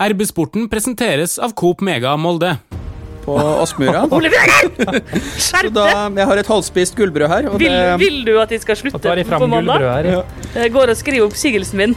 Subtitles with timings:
[0.00, 2.54] RB-sporten presenteres av Coop Mega Molde.
[3.20, 4.06] På Aspmyra.
[5.44, 6.16] Skjerp deg!
[6.16, 7.48] jeg har et halvspist gullbrød her.
[7.50, 9.84] Og Vil, det, vil du at jeg skal slutte de på mandag?
[9.84, 10.08] her.
[10.08, 10.22] Ja.
[10.56, 11.96] Jeg går og skriver oppsigelsen min.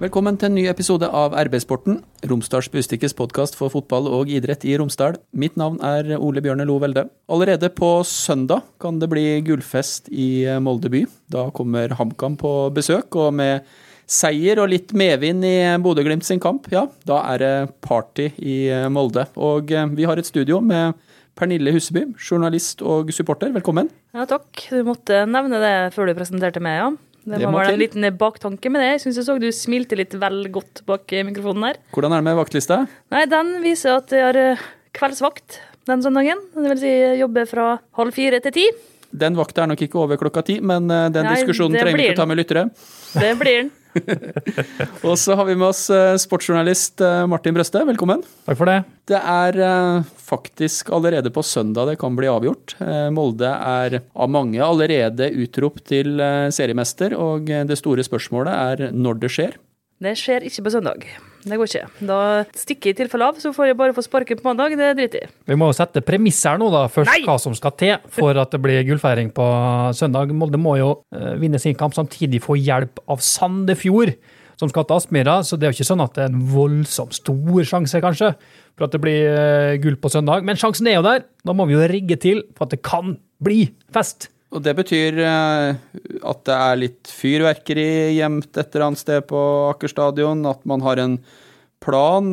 [0.00, 1.98] Velkommen til en ny episode av RB-sporten,
[2.30, 5.18] Romsdals Bustikkes podkast for fotball og idrett i Romsdal.
[5.34, 7.08] Mitt navn er Ole Bjørne Lo Velde.
[7.28, 11.02] Allerede på søndag kan det bli gullfest i Molde by.
[11.34, 13.66] Da kommer HamKam på besøk, og med
[14.10, 17.52] seier og litt medvind i Bodø-Glimt sin kamp, ja, da er det
[17.84, 18.56] party i
[18.90, 19.28] Molde.
[19.38, 20.98] Og vi har et studio med
[21.38, 23.52] Pernille Huseby, journalist og supporter.
[23.54, 23.88] Velkommen.
[24.16, 24.50] Ja, takk.
[24.68, 26.90] Du måtte nevne det før du presenterte meg, ja.
[27.20, 28.92] Det, Det var vel en liten baktanke med det.
[28.94, 31.80] Jeg syns jeg så du smilte litt vel godt bak mikrofonen her.
[31.94, 32.78] Hvordan er det med vaktlista?
[33.12, 34.62] Nei, den viser at jeg har eh,
[34.96, 36.40] kveldsvakt den søndagen.
[36.56, 37.66] Det vil si jobber fra
[38.00, 38.66] halv fire til ti.
[39.10, 42.08] Den vakta er nok ikke over klokka ti, men eh, den Nei, diskusjonen trenger vi
[42.08, 42.64] ikke å ta med lyttere.
[43.16, 43.70] Det blir den.
[45.08, 47.82] Og så har vi med oss eh, sportsjournalist eh, Martin Brøste.
[47.88, 48.22] Velkommen.
[48.46, 48.76] Takk for det.
[49.10, 49.58] Det er
[50.22, 52.76] faktisk allerede på søndag det kan bli avgjort.
[53.10, 56.22] Molde er av mange allerede utropt til
[56.54, 59.58] seriemester, og det store spørsmålet er når det skjer.
[60.00, 61.10] Det skjer ikke på søndag.
[61.40, 61.86] Det går ikke.
[62.04, 62.18] Da
[62.56, 64.74] stikker jeg i tilfelle av, så får jeg bare få sparken på mandag.
[64.76, 65.34] Det driter jeg i.
[65.52, 67.22] Vi må jo sette premisser nå, da, først Nei!
[67.24, 69.46] hva som skal til for at det blir gullfeiring på
[69.96, 70.34] søndag.
[70.36, 74.12] Molde må jo eh, vinne sin kamp, samtidig få hjelp av Sandefjord,
[74.60, 75.38] som skal til Aspmyra.
[75.46, 78.34] Så det er jo ikke sånn at det er en voldsomt stor sjanse, kanskje,
[78.76, 80.44] for at det blir eh, gull på søndag.
[80.44, 81.24] Men sjansen er jo der.
[81.46, 83.64] Da må vi jo rigge til for at det kan bli
[83.96, 84.28] fest.
[84.50, 85.76] Og det betyr eh,
[86.26, 90.82] at det er litt fyrverkeri gjemt et eller annet sted på Aker stadion, at man
[90.82, 91.20] har en
[91.82, 92.26] plan.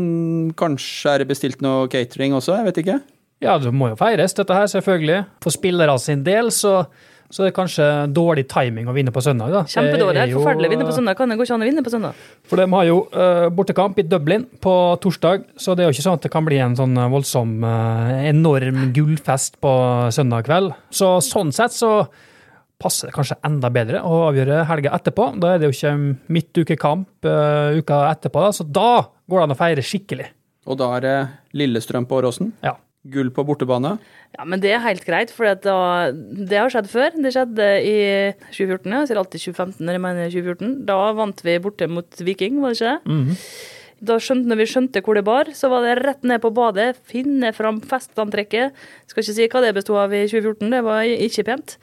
[0.57, 2.97] Kanskje er det bestilt noe catering også, jeg vet ikke.
[3.45, 5.19] Ja, det må jo feires, dette her, selvfølgelig.
[5.45, 6.87] For spillere sin del så,
[7.27, 9.51] så det er kanskje dårlig timing å vinne på søndag.
[9.51, 9.63] da.
[9.67, 10.15] Kjempedårlig.
[10.15, 11.17] Det er Helt forferdelig å vinne på søndag.
[11.19, 12.21] Kan det gå ikke an å vinne på søndag?
[12.47, 16.05] For de har jo uh, bortekamp i Dublin på torsdag, så det er jo ikke
[16.05, 19.73] sånn at det kan bli en sånn eh, voldsom, uh, enorm gullfest på
[20.15, 20.71] søndag kveld.
[20.87, 21.91] Så sånn sett så
[22.79, 25.33] passer det kanskje enda bedre å avgjøre helga etterpå.
[25.41, 25.95] Da er det jo ikke
[26.31, 28.91] midtukekamp uh, uka etterpå, da, så da
[29.27, 30.31] går det an å feire skikkelig.
[30.67, 31.17] Og da er det
[31.59, 32.55] Lillestrøm på Åråsen.
[32.63, 32.77] Ja.
[33.13, 33.95] Gull på bortebane.
[34.35, 35.73] Ja, men det er helt greit, for det,
[36.49, 37.15] det har skjedd før.
[37.15, 37.95] Det skjedde i
[38.51, 40.75] 2014, jeg sier alltid 2015 når jeg mener 2014.
[40.89, 43.17] Da vant vi borte mot Viking, var det ikke det?
[43.97, 46.99] Da skjønte, når vi skjønte hvor det bar, så var det rett ned på badet,
[47.09, 48.75] finne fram festantrekket.
[49.09, 51.77] Skal ikke si hva det bestod av i 2014, det var ikke pent.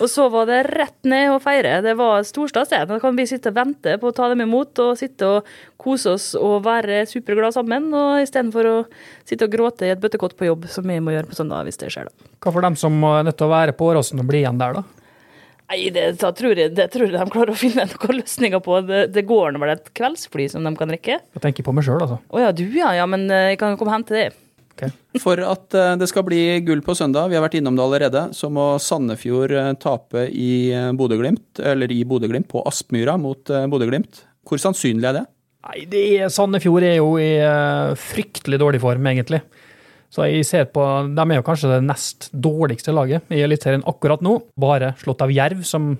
[0.00, 1.78] Og så var det rett ned og feire.
[1.84, 2.86] Det var storstas, det.
[2.88, 6.16] Da kan vi sitte og vente på å ta dem imot, og sitte og kose
[6.16, 8.76] oss og være superglade sammen, og istedenfor å
[9.28, 11.80] sitte og gråte i et bøttekott på jobb, som vi må gjøre på søndag, hvis
[11.84, 12.30] det skjer, da.
[12.40, 14.80] Hva for dem som er nødt til å være på Åråsen og bli igjen der,
[14.80, 15.07] da?
[15.68, 18.80] Nei, det, da tror jeg, det tror jeg de klarer å finne noen løsninger på.
[18.88, 21.18] Det, det går nå vel et kveldsfly som de kan rekke.
[21.20, 22.16] Jeg tenker på meg sjøl, altså.
[22.24, 24.28] Å ja, du ja, ja, men eh, jeg kan jo komme og hente det.
[25.20, 28.22] For at eh, det skal bli gull på søndag, vi har vært innom det allerede,
[28.38, 30.50] så må Sandefjord eh, tape i
[30.96, 34.24] Bodø-Glimt, eller i Bodø-Glimt, på Aspmyra mot Bodø-Glimt.
[34.48, 35.24] Hvor sannsynlig er det?
[35.68, 37.32] Nei, det er, Sandefjord er jo i
[38.08, 39.42] fryktelig dårlig form, egentlig.
[40.08, 40.82] Så jeg ser på,
[41.12, 44.38] De er jo kanskje det nest dårligste laget i Eliteserien akkurat nå.
[44.56, 45.90] Bare slått av Jerv, som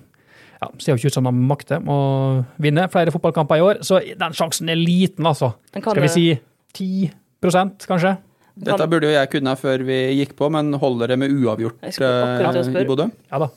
[0.59, 1.99] ja, ser jo ikke ut som de makter å
[2.61, 3.83] vinne flere fotballkamper i år.
[3.85, 5.53] Så den sjansen er liten, altså.
[5.75, 6.25] Skal vi si
[6.75, 7.13] 10
[7.87, 8.17] kanskje?
[8.59, 12.81] Dette burde jo jeg kunne før vi gikk på, men holder det med uavgjort eh,
[12.81, 13.07] i Bodø?
[13.31, 13.47] Ja da.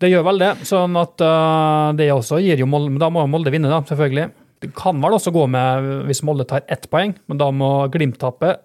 [0.00, 0.50] Det gjør vel det.
[0.68, 4.30] Sånn at uh, det også gir jo Molde Da må Molde vinne, da, selvfølgelig.
[4.60, 8.20] Det kan vel også gå med hvis Molde tar ett poeng, men da må Glimt
[8.20, 8.58] tape.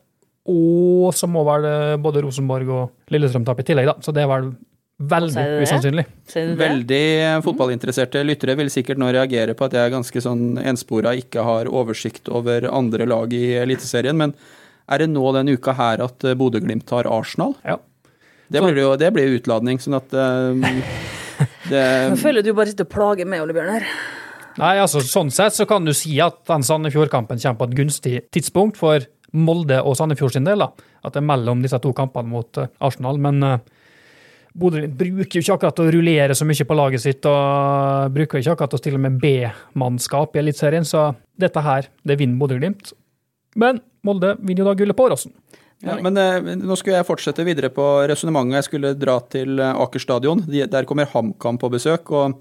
[0.52, 3.96] Og så må vel eh, både Rosenborg og Lillestrøm tape i tillegg, da.
[4.06, 4.52] Så det er vel
[4.96, 5.64] veldig det?
[5.66, 6.06] usannsynlig.
[6.30, 6.58] Ser det?
[6.60, 7.06] Veldig
[7.46, 11.72] fotballinteresserte lyttere vil sikkert nå reagere på at jeg er ganske sånn enspora, ikke har
[11.72, 14.18] oversikt over andre lag i Eliteserien.
[14.22, 14.36] Men
[14.86, 17.58] er det nå denne uka her at eh, Bodø-Glimt tar Arsenal?
[17.66, 17.80] Ja.
[18.46, 20.68] Det blir jo det blir utladning, sånn at eh,
[21.72, 23.90] det, Jeg føler du bare sitter og plager meg, Ole Bjørn her.
[24.56, 28.14] Nei, altså Sånn sett så kan du si at den Sandefjord-kampen kommer på et gunstig
[28.32, 29.04] tidspunkt for
[29.36, 30.64] Molde og Sandefjord sin del.
[30.64, 30.72] da.
[31.06, 33.20] At det er mellom disse to kampene mot eh, Arsenal.
[33.22, 33.58] Men uh,
[34.56, 38.54] Bodø bruker jo ikke akkurat å rullere så mye på laget sitt, og bruker ikke
[38.56, 42.94] akkurat å stille med B-mannskap i Eliteserien, så dette her, det vinner Bodø-Glimt.
[43.60, 45.34] Men Molde vinner jo da gullet på Åråsen.
[45.84, 48.62] ja, men eh, nå skulle jeg fortsette videre på resonnementet.
[48.62, 50.44] Jeg skulle dra til eh, Aker stadion.
[50.48, 52.12] De, der kommer HamKam på besøk.
[52.16, 52.40] og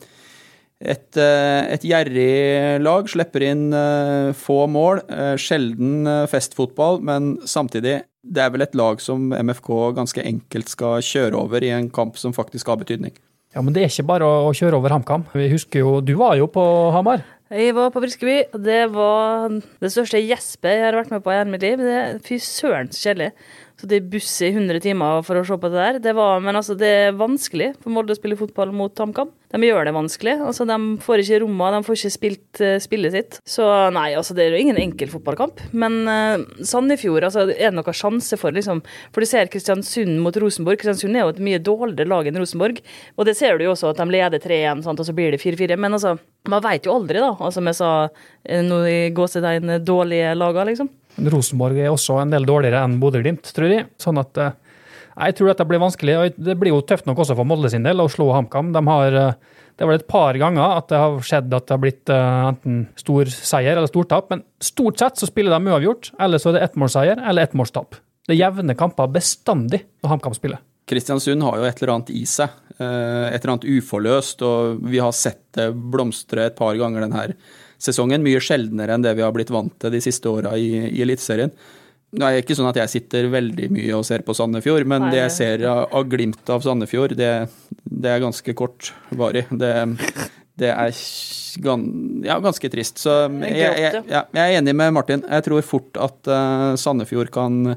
[0.82, 5.04] et, eh, et gjerrig lag slipper inn eh, få mål.
[5.08, 11.04] eh, Sjelden festfotball, men samtidig det er vel et lag som MFK ganske enkelt skal
[11.04, 13.14] kjøre over i en kamp som faktisk har betydning.
[13.54, 15.28] Ja, men det er ikke bare å å kjøre over HamKam.
[15.32, 17.22] Vi husker jo, Du var jo på Hamar.
[17.52, 21.30] Jeg var på Briskeby, og det var det største gjespet jeg har vært med på
[21.30, 21.78] i hele mitt liv.
[21.78, 23.30] Det, fy søren så kjedelig.
[23.80, 25.96] Så det er buss i 100 timer for å se på det der.
[26.02, 29.32] Det var, men altså, det er vanskelig for Molde å spille fotball mot HamKam.
[29.54, 30.34] De gjør det vanskelig.
[30.46, 33.38] Altså, de får ikke rommet, de får ikke spilt uh, spillet sitt.
[33.46, 35.62] Så nei, altså, det er jo ingen enkel fotballkamp.
[35.74, 38.82] Men uh, Sandefjord, altså, er det noen sjanse for, liksom
[39.14, 40.78] For du ser Kristiansund mot Rosenborg.
[40.78, 42.78] Kristiansund er jo et mye dårligere lag enn Rosenborg.
[43.18, 45.78] Og det ser du jo også, at de leder 3-1, og så blir det 4-4.
[45.82, 46.14] Men altså,
[46.50, 47.34] man veit jo aldri, da.
[47.38, 50.90] Altså, jeg sa eh, nå i gåsetegn, dårlige laga, liksom.
[51.18, 53.88] Rosenborg er også en del dårligere enn Bodø-Glimt, tror jeg.
[54.02, 54.54] Sånn at eh,
[55.14, 56.16] jeg tror dette blir vanskelig.
[56.18, 58.72] og Det blir jo tøft nok også for Molde sin del å slå HamKam.
[58.74, 59.18] De har,
[59.78, 62.48] det er vel et par ganger at det har skjedd at det har blitt uh,
[62.50, 66.58] enten stor seier eller stortap, men stort sett så spiller de uavgjort, eller så er
[66.58, 68.00] det ettmålsseier eller ettmålstap.
[68.26, 70.62] Det er jevne kamper bestandig når HamKam spiller.
[70.90, 72.60] Kristiansund har jo et eller annet i seg.
[72.74, 77.28] Et eller annet uforløst, og vi har sett det blomstre et par ganger denne
[77.84, 78.24] sesongen.
[78.24, 81.52] Mye sjeldnere enn det vi har blitt vant til de siste åra i, i Eliteserien.
[82.14, 85.14] Det er ikke sånn at jeg sitter veldig mye og ser på Sandefjord, men Nei.
[85.16, 87.32] det jeg ser av, av glimt av Sandefjord, det,
[87.82, 89.48] det er ganske kortvarig.
[89.50, 89.72] Det,
[90.62, 90.94] det er
[91.64, 91.84] gan,
[92.26, 93.02] ja, ganske trist.
[93.02, 95.26] Så jeg, jeg, jeg, jeg, er enig med Martin.
[95.26, 97.76] Jeg tror fort at uh, Sandefjord kan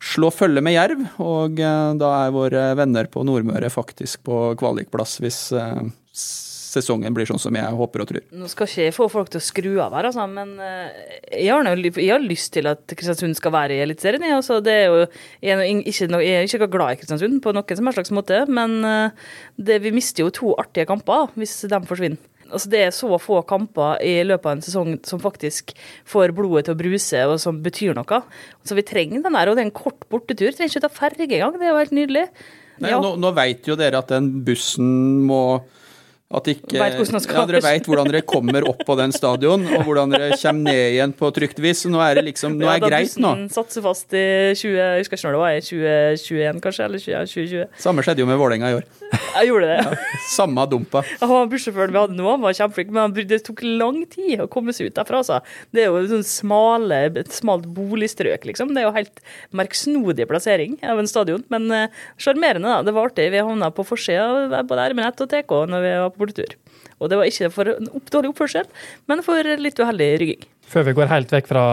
[0.00, 5.18] slå følge med Jerv, og uh, da er våre venner på Nordmøre faktisk på kvalikplass
[5.24, 5.84] hvis uh,
[6.76, 8.22] sesongen blir sånn som jeg håper og tror.
[8.36, 11.02] Nå skal ikke jeg få folk til å skru av her, altså, men eh,
[11.32, 14.24] jeg har, jeg har, lyst til at Kristiansund skal være i Eliteserien.
[14.26, 15.08] Jeg, altså, jeg,
[15.44, 19.82] jeg, er ikke glad i Kristiansund på noen som helst slags måte, men eh, det,
[19.84, 22.22] vi mister jo to artige kamper hvis de forsvinner.
[22.46, 25.72] Altså Det er så få kamper i løpet av en sesong som faktisk
[26.08, 28.20] får blodet til å bruse, og som betyr noe.
[28.66, 30.52] Så vi trenger den der, og det er en kort bortetur.
[30.54, 32.26] Trenger ikke ta ferge engang, det er jo helt nydelig.
[32.82, 33.00] Nei, ja.
[33.00, 35.40] Nå, nå vet jo dere at den bussen må
[36.26, 40.34] at ikke, ja, dere veit hvordan dere kommer opp på den stadion, og hvordan dere
[40.40, 41.84] kommer ned igjen på trygt vis.
[41.86, 43.30] Nå er det liksom, nå er ja, greit nå.
[43.54, 44.26] Satser fast i
[44.58, 47.68] 20, jeg husker ikke når det var, i 2021 kanskje, eller 2020.
[47.86, 48.88] Samme skjedde jo med Vålerenga i år.
[49.12, 49.76] Jeg gjorde det.
[49.84, 51.02] Ja, samme dumpa.
[51.20, 54.74] Ja, Bussjåføren vi hadde nå han var kjempeflink, men det tok lang tid å komme
[54.76, 55.20] seg ut derfra.
[55.22, 55.40] Altså.
[55.74, 58.72] Det er jo sånn smale, et smalt boligstrøk, liksom.
[58.74, 59.22] Det er jo helt
[59.56, 62.88] merksnodig plassering av en stadion, men eh, sjarmerende, uh, da.
[62.88, 63.28] Det var artig.
[63.34, 66.56] Vi havna på forsida både RMNet og TK når vi var på bortetur.
[66.96, 68.68] Og det var ikke for opp, dårlig oppførsel,
[69.10, 70.46] men for litt uheldig rygging.
[70.66, 71.64] Før vi går helt vekk fra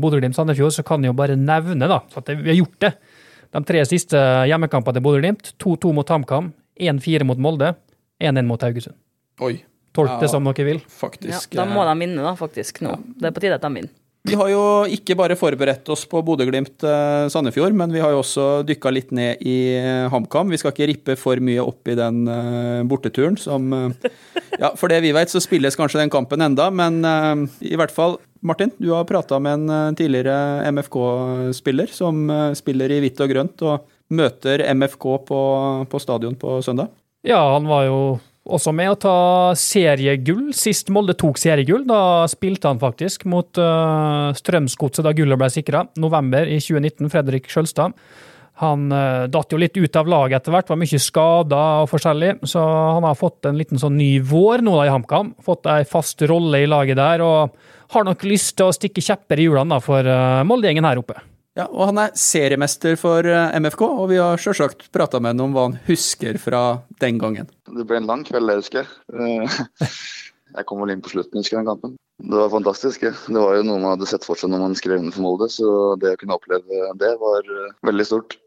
[0.00, 2.92] Bodø-Glimt-Sandefjord, så kan jeg jo bare nevne da, at vi har gjort det.
[3.56, 5.52] De tre siste hjemmekampene til Bodø-Glimt.
[5.60, 7.74] 2-2 mot HamKam, 1-4 mot Molde,
[8.22, 8.96] 1-1 mot Haugesund.
[9.44, 9.58] Oi.
[9.96, 10.82] Tolk det ja, som dere vil.
[10.88, 11.54] Faktisk.
[11.54, 12.94] Ja, da må de vinne, da, faktisk, nå.
[12.94, 13.16] Ja.
[13.22, 13.94] Det er på tide at de vinner.
[14.28, 18.90] Vi har jo ikke bare forberedt oss på Bodø-Glimt-Sandefjord, men vi har jo også dykka
[18.92, 20.50] litt ned i eh, HamKam.
[20.52, 24.10] Vi skal ikke rippe for mye opp i den eh, borteturen som eh,
[24.58, 26.98] Ja, for det vi vet, så spilles kanskje den kampen enda, men
[27.62, 32.24] i hvert fall Martin, du har prata med en tidligere MFK-spiller som
[32.58, 35.42] spiller i hvitt og grønt, og møter MFK på,
[35.90, 36.92] på stadion på søndag.
[37.26, 38.00] Ja, han var jo
[38.48, 39.16] også med å ta
[39.58, 40.52] seriegull.
[40.56, 45.84] Sist Molde tok seriegull, da spilte han faktisk mot uh, Strømsgodset da gullet ble sikra.
[46.00, 47.96] November i 2019, Fredrik Sjølstad.
[48.62, 52.38] Han uh, datt jo litt ut av laget etter hvert, var mye skada og forskjellig.
[52.48, 55.34] Så han har fått en liten sånn ny vår nå da i HamKam.
[55.44, 59.40] Fått ei fast rolle i laget der, og har nok lyst til å stikke kjepper
[59.40, 61.20] i hjulene for uh, Molde-gjengen her oppe.
[61.58, 65.48] Ja, og Han er seriemester for eh, MFK, og vi har selvsagt prata med ham
[65.48, 66.62] om hva han husker fra
[67.02, 67.48] den gangen.
[67.66, 68.90] Det ble en lang kveld, det husker jeg.
[69.10, 69.56] Eh,
[70.60, 71.96] jeg kom vel inn på slutten husker jeg, den kampen.
[72.18, 73.08] Det var fantastisk.
[73.10, 75.50] Det var jo noe man hadde sett for seg når man skrev under for Molde,
[75.50, 78.38] så det å kunne oppleve det var eh, veldig stort.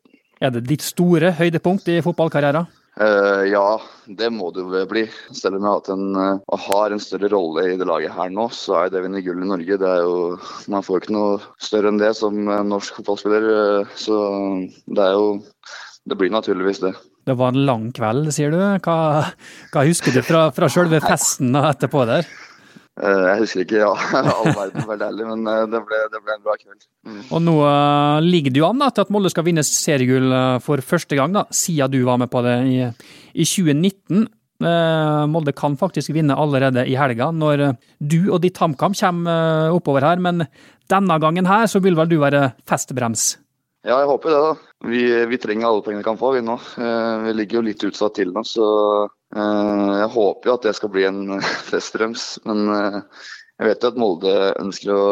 [0.41, 2.71] Er det ditt store høydepunkt i fotballkarrieren?
[2.99, 3.79] Uh, ja,
[4.19, 5.05] det må det jo bli.
[5.31, 8.49] Selv om jeg har, en, uh, har en større rolle i det laget her nå,
[8.51, 10.17] så er det å vinne gull i Norge det er jo,
[10.71, 13.47] Man får ikke noe større enn det som uh, norsk fotballspiller.
[13.47, 14.19] Uh, så
[14.91, 15.39] det er jo
[16.09, 16.95] Det blir naturligvis det.
[17.29, 18.59] Det var en lang kveld, sier du.
[18.81, 18.97] Hva,
[19.71, 22.25] hva husker du fra, fra selve festen etterpå der?
[22.99, 26.35] Eh, jeg husker ikke ja, all verden, veldig ærlig, men eh, det ble, det ble,
[26.35, 26.83] en bra kveld.
[27.07, 27.21] Mm.
[27.29, 30.83] Og nå uh, ligger det jo an da, til at Molde skal vinne seriegull for
[30.85, 32.77] første gang, da, siden du var med på det i,
[33.31, 34.27] i 2019.
[34.61, 40.05] Uh, Molde kan faktisk vinne allerede i helga, når du og ditt HamKam kommer oppover
[40.05, 40.21] her.
[40.21, 40.45] Men
[40.91, 43.31] denne gangen her så vil vel du være festbrems?
[43.87, 44.43] Ja, jeg håper det.
[44.43, 44.70] da.
[44.81, 46.55] Vi, vi trenger alle pengene vi kan få, vi nå.
[47.27, 48.67] Vi ligger jo litt utsatt til nå, så
[49.31, 52.99] Eh, jeg håper jo at det skal bli en festbrems, men eh,
[53.61, 55.07] jeg vet jo at Molde ønsker å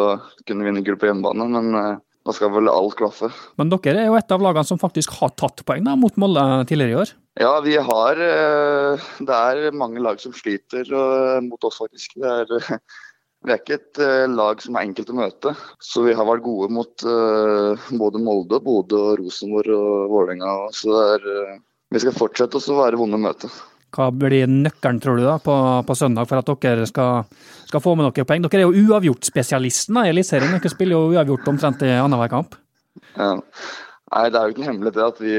[0.48, 1.48] kunne vinne gull på hjemmebane.
[1.54, 3.32] Men da eh, skal vel alt klaffe.
[3.62, 6.46] Men dere er jo et av lagene som faktisk har tatt poeng da, mot Molde
[6.70, 7.16] tidligere i år?
[7.40, 10.90] Ja, vi har Det er mange lag som sliter
[11.46, 12.18] mot oss, faktisk.
[12.20, 12.82] Det er
[13.48, 15.54] vi er ikke et uh, lag som er enkelt å møte.
[15.80, 20.56] Så vi har vært gode mot uh, både Molde, Bodø, Rosenborg og Vålerenga.
[20.76, 21.60] Så er, uh,
[21.94, 23.52] vi skal fortsette å være vonde å møte.
[23.96, 25.56] Hva blir nøkkelen, tror du, da, på,
[25.88, 27.24] på søndag for at dere skal,
[27.70, 28.44] skal, få med noen poeng?
[28.44, 30.60] Dere er jo uavgjort-spesialisten i Eliteserien.
[30.60, 32.60] Dere spiller jo uavgjort omtrent i annenhver kamp.
[33.16, 33.32] Ja.
[34.10, 35.34] Nei, det er jo ikke noe hemmelighet det at vi,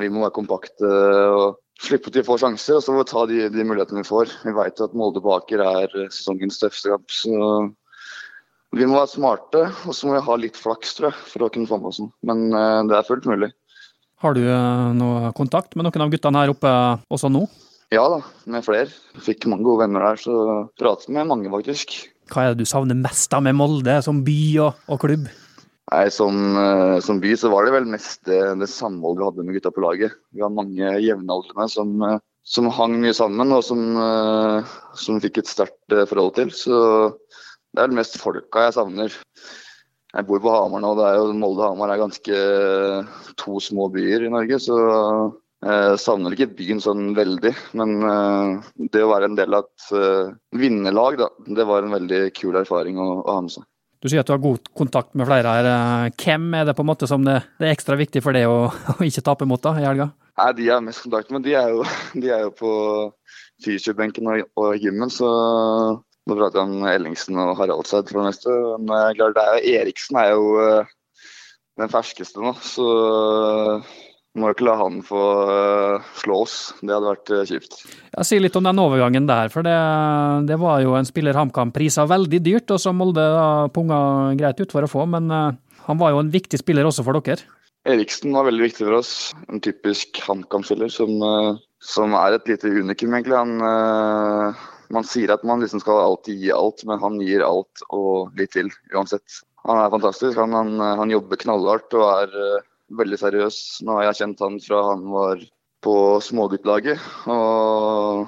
[0.00, 0.90] vi må være kompakte.
[1.36, 4.32] og slippe til få sjanser, og så må vi ta de, de mulighetene vi får.
[4.46, 7.12] Vi vet at Molde på Aker er sesongens tøffeste kamp.
[7.12, 7.36] så
[8.76, 11.52] Vi må være smarte, og så må vi ha litt flaks tror jeg, for å
[11.52, 12.10] kunne få med oss den.
[12.28, 13.52] Men uh, det er fullt mulig.
[14.24, 16.74] Har du uh, noe kontakt med noen av guttene her oppe
[17.12, 17.44] også nå?
[17.94, 18.18] Ja da,
[18.50, 18.90] med flere.
[19.22, 20.36] Fikk mange gode venner der, så
[20.80, 22.00] prater med mange faktisk.
[22.32, 25.28] Hva er det du savner mest da med Molde som by og, og klubb?
[25.92, 29.44] Nei, som, eh, som, by så var det vel mest det, det samholdet vi hadde
[29.46, 30.16] med gutta på laget.
[30.34, 35.38] Vi har mange jevnaldrende som, eh, som hang mye sammen, og som, eh, som fikk
[35.38, 36.50] et sterkt forhold til.
[36.50, 36.80] Så
[37.70, 39.14] det er vel mest folka jeg savner.
[40.16, 42.42] Jeg bor på Hamar nå, det er jo Molde og Hamar er ganske
[43.38, 44.58] to små byer i Norge.
[44.66, 44.74] Så
[45.62, 47.54] jeg savner ikke byen sånn veldig.
[47.78, 48.00] Men
[48.90, 52.98] det å være en del av et vinnerlag, da, det var en veldig kul erfaring
[52.98, 53.68] å, å ha med seg.
[54.02, 55.68] Du sier at du har god kontakt med flere her.
[55.70, 58.48] Eh, hvem er det på en måte som det, det er ekstra viktig for deg
[58.50, 60.10] å, å ikke tape mot da, i helga?
[60.36, 61.86] Nei, De jeg har mest kontakt med, de er jo,
[62.22, 62.72] de er jo på
[63.64, 65.12] fysiobenken og, og gymmen.
[65.12, 65.28] Så
[66.26, 68.58] nå prater jeg om Ellingsen og Haraldseid for det meste.
[68.82, 70.94] Men eh, klart, er jo, Eriksen er jo eh,
[71.80, 72.52] den ferskeste nå.
[72.64, 72.86] Så
[74.40, 76.56] må ikke la han få uh, slå oss.
[76.80, 77.78] Det hadde vært uh, kjipt.
[78.12, 79.76] Jeg si litt om den overgangen der, for det,
[80.48, 83.98] det var jo en spiller HamKam prisa veldig dyrt, og som Molde da punga
[84.38, 87.18] greit ut for å få, men uh, han var jo en viktig spiller også for
[87.20, 87.48] dere?
[87.86, 89.12] Eriksen var veldig viktig for oss.
[89.46, 91.12] En typisk HamKam-spiller som,
[91.78, 93.36] som, er et lite unikum, egentlig.
[93.38, 94.56] Han,
[94.90, 98.56] man sier at man liksom skal alltid gi alt, men han gir alt og litt
[98.56, 99.38] til uansett.
[99.70, 100.34] Han er fantastisk.
[100.34, 103.60] Han, han, han jobber knallhardt og er veldig seriøs.
[103.86, 105.42] Nå har jeg kjent han fra han var
[105.86, 107.02] på småguttlaget.
[107.30, 108.26] Og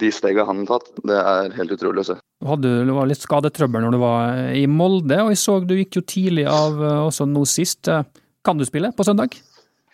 [0.00, 2.18] de stegene han har tatt, det er helt utrolig å se.
[2.42, 6.00] Du hadde du litt skadetrøbbel når du var i Molde, og jeg så du gikk
[6.00, 7.90] jo tidlig av eh, også nå sist.
[7.90, 8.06] Eh,
[8.46, 9.36] kan du spille på søndag?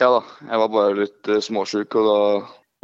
[0.00, 1.96] Ja da, jeg var bare litt småsjuk.
[1.98, 2.20] og da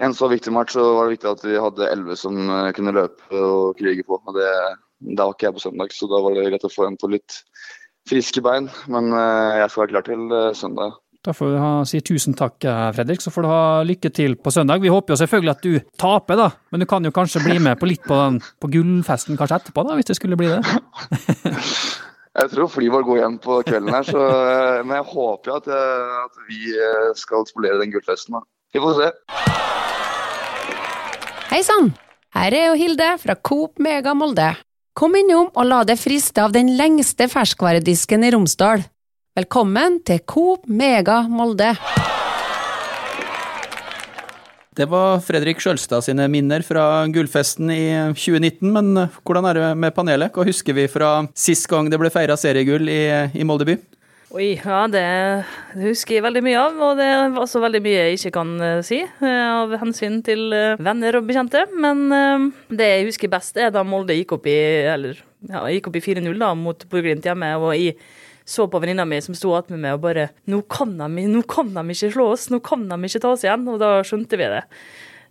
[0.05, 2.35] en så viktig match så var det viktig at vi hadde elleve som
[2.75, 4.19] kunne løpe og krige på.
[4.19, 4.51] og det,
[4.99, 7.13] det, var ikke jeg på søndag, så da var det greit å få en på
[7.13, 7.39] litt
[8.11, 8.67] friske bein.
[8.91, 10.99] Men jeg skal være klar til søndag.
[11.25, 14.35] Da får vi ha, si tusen takk, eh, Fredrik, så får du ha lykke til
[14.37, 14.83] på søndag.
[14.83, 17.79] Vi håper jo selvfølgelig at du taper, da, men du kan jo kanskje bli med
[17.81, 20.61] på litt på, den, på gullfesten kanskje etterpå, da, hvis det skulle bli det?
[22.43, 25.73] jeg tror Flyvår går hjem på kvelden her, så, eh, men jeg håper jo at,
[25.73, 26.61] eh, at, vi
[27.17, 28.37] skal spolere den gullfesten.
[28.37, 28.45] Da.
[28.77, 29.11] Vi får se.
[31.55, 31.95] Hei sann!
[32.37, 34.53] Her er jo Hilde fra Coop Mega Molde.
[34.93, 38.85] Kom innom og la deg friste av den lengste ferskvaredisken i Romsdal.
[39.35, 41.73] Velkommen til Coop Mega Molde!
[44.79, 47.81] Det var Fredrik Sjølstad sine minner fra gullfesten i
[48.15, 48.93] 2019, men
[49.27, 50.31] hvordan er det med panelet?
[50.31, 53.01] Hva husker vi fra sist gang det ble feira seriegull i,
[53.35, 53.79] i Molde by?
[54.39, 55.05] Oi, ja, det,
[55.83, 58.81] husker jeg veldig mye av, og det er også veldig mye jeg ikke kan uh,
[58.87, 59.29] si uh,
[59.65, 61.67] av hensyn til uh, venner og bekjente.
[61.75, 66.87] Men det jeg husker best, er da Molde gikk opp i, ja, i 4-0 mot
[66.87, 67.57] Borglimt hjemme.
[67.59, 67.97] og i
[68.45, 71.73] så på venninna mi som sto attmed meg og bare nå kan, de, nå kan
[71.73, 73.65] de ikke slå oss, nå kan de ikke ta oss igjen.
[73.73, 74.63] Og da skjønte vi det.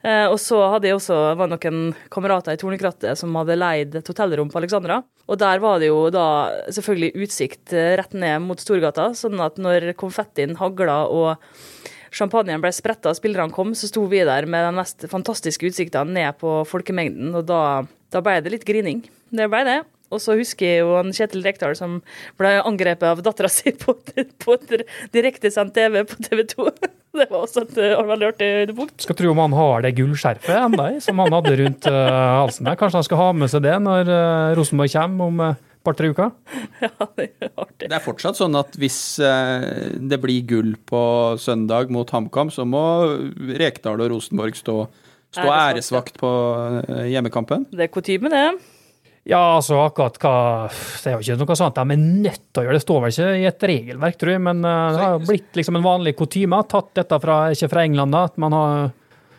[0.04, 4.10] Eh, og så hadde jeg også, var noen kamerater i Tornekrattet som hadde leid et
[4.12, 5.00] hotellrom på Alexandra.
[5.32, 6.26] Og der var det jo da
[6.76, 11.48] selvfølgelig utsikt eh, rett ned mot Storgata, sånn at når konfettien hagla og
[12.14, 16.04] champagnen ble spretta og spillerne kom, så sto vi der med den mest fantastiske utsikta
[16.06, 17.64] ned på folkemengden, og da,
[18.14, 19.06] da ble det litt grining.
[19.34, 19.80] Det ble det.
[20.14, 22.02] Og så husker jeg jo han Kjetil Rekdal som
[22.40, 23.98] ble angrepet av dattera si på,
[24.44, 24.58] på
[25.14, 26.70] direktesendt TV på TV 2.
[27.14, 28.96] Det var også et uh, veldig artig punkt.
[29.06, 32.00] Skal tro om han har det gullskjerfet ennå, som han hadde rundt uh,
[32.40, 32.80] halsen der.
[32.80, 36.34] Kanskje han skal ha med seg det når uh, Rosenborg kommer om et par-tre uker?
[36.82, 37.86] Ja, det er artig.
[37.86, 41.04] Det er fortsatt sånn at hvis det blir gull på
[41.40, 42.82] søndag mot HamKam, så må
[43.62, 44.80] Rekdal og Rosenborg stå,
[45.38, 46.32] stå æresvakt på
[47.14, 47.70] hjemmekampen?
[47.70, 48.48] Det er kutyme, det.
[49.24, 50.36] Ja, altså akkurat hva
[50.68, 52.80] Det er jo ikke noe sånt de er nødt til å gjøre.
[52.80, 55.80] Det står vel ikke i et regelverk, tror jeg, men uh, det har blitt liksom
[55.80, 56.60] en vanlig kutyme.
[56.72, 58.26] Tatt dette fra, ikke fra England, da.
[58.28, 58.92] At man har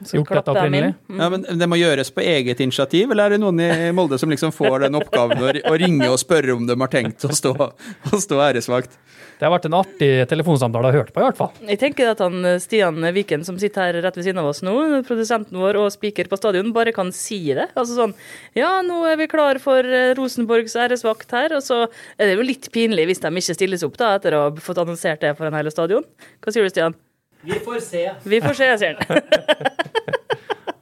[0.04, 0.94] Gjort dette opprinnelig?
[1.08, 1.20] Mm.
[1.20, 4.32] Ja, men Det må gjøres på eget initiativ, eller er det noen i Molde som
[4.32, 7.54] liksom får den oppgaven å, å ringe og spørre om de har tenkt å stå,
[7.54, 8.98] å stå æresvakt?
[9.38, 11.50] Det har vært en artig telefonsamtale å ha hørt på, i hvert fall.
[11.66, 14.62] Jeg tenker at han eh, Stian Viken, som sitter her rett ved siden av oss
[14.64, 14.74] nå,
[15.08, 17.66] produsenten vår og speaker på stadion, bare kan si det.
[17.74, 18.14] Altså sånn
[18.56, 21.56] Ja, nå er vi klar for eh, Rosenborgs æresvakt her.
[21.58, 21.84] Og så
[22.16, 24.80] er det jo litt pinlig hvis de ikke stilles opp, da, etter å ha fått
[24.84, 26.06] annonsert det foran hele stadion.
[26.44, 26.96] Hva sier du, Stian?
[27.44, 28.04] Vi får se.
[28.24, 29.20] Vi får se, sier han.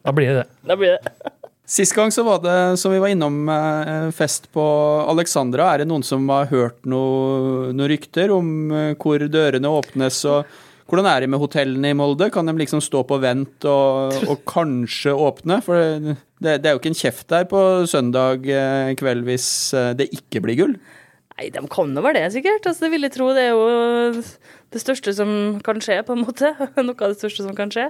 [0.02, 0.49] Da blir det det.
[0.66, 1.12] Da blir det.
[1.73, 4.64] Sist gang så var det, som vi var innom, eh, fest på
[5.09, 5.71] Alexandra.
[5.73, 10.59] Er det noen som har hørt noen noe rykter om eh, hvor dørene åpnes og
[10.90, 12.28] hvordan er det med hotellene i Molde?
[12.35, 15.61] Kan de liksom stå på vent og, og kanskje åpne?
[15.64, 19.47] For det, det er jo ikke en kjeft der på søndag eh, kveld hvis
[19.97, 20.76] det ikke blir gull.
[21.42, 22.66] Nei, de kan jo være det, sikkert.
[22.68, 23.28] Altså, det vil jeg tro.
[23.34, 24.22] Det er jo
[24.72, 25.30] det største som
[25.66, 26.52] kan skje, på en måte.
[26.87, 27.88] Noe av det største som kan skje.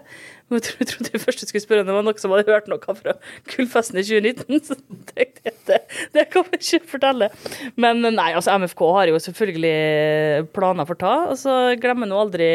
[0.49, 2.97] Men Jeg trodde jeg først skulle spørre om det var noen som hadde hørt noe
[2.97, 3.15] fra
[3.53, 4.63] Gullfesten i 2019.
[4.71, 4.79] Så
[5.13, 7.29] tenkte jeg at det, kan vi ikke fortelle.
[7.77, 11.15] Men nei, altså MFK har jo selvfølgelig planer for ta.
[11.29, 12.55] Og så glemmer nå aldri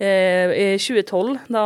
[0.00, 1.62] i 2012, da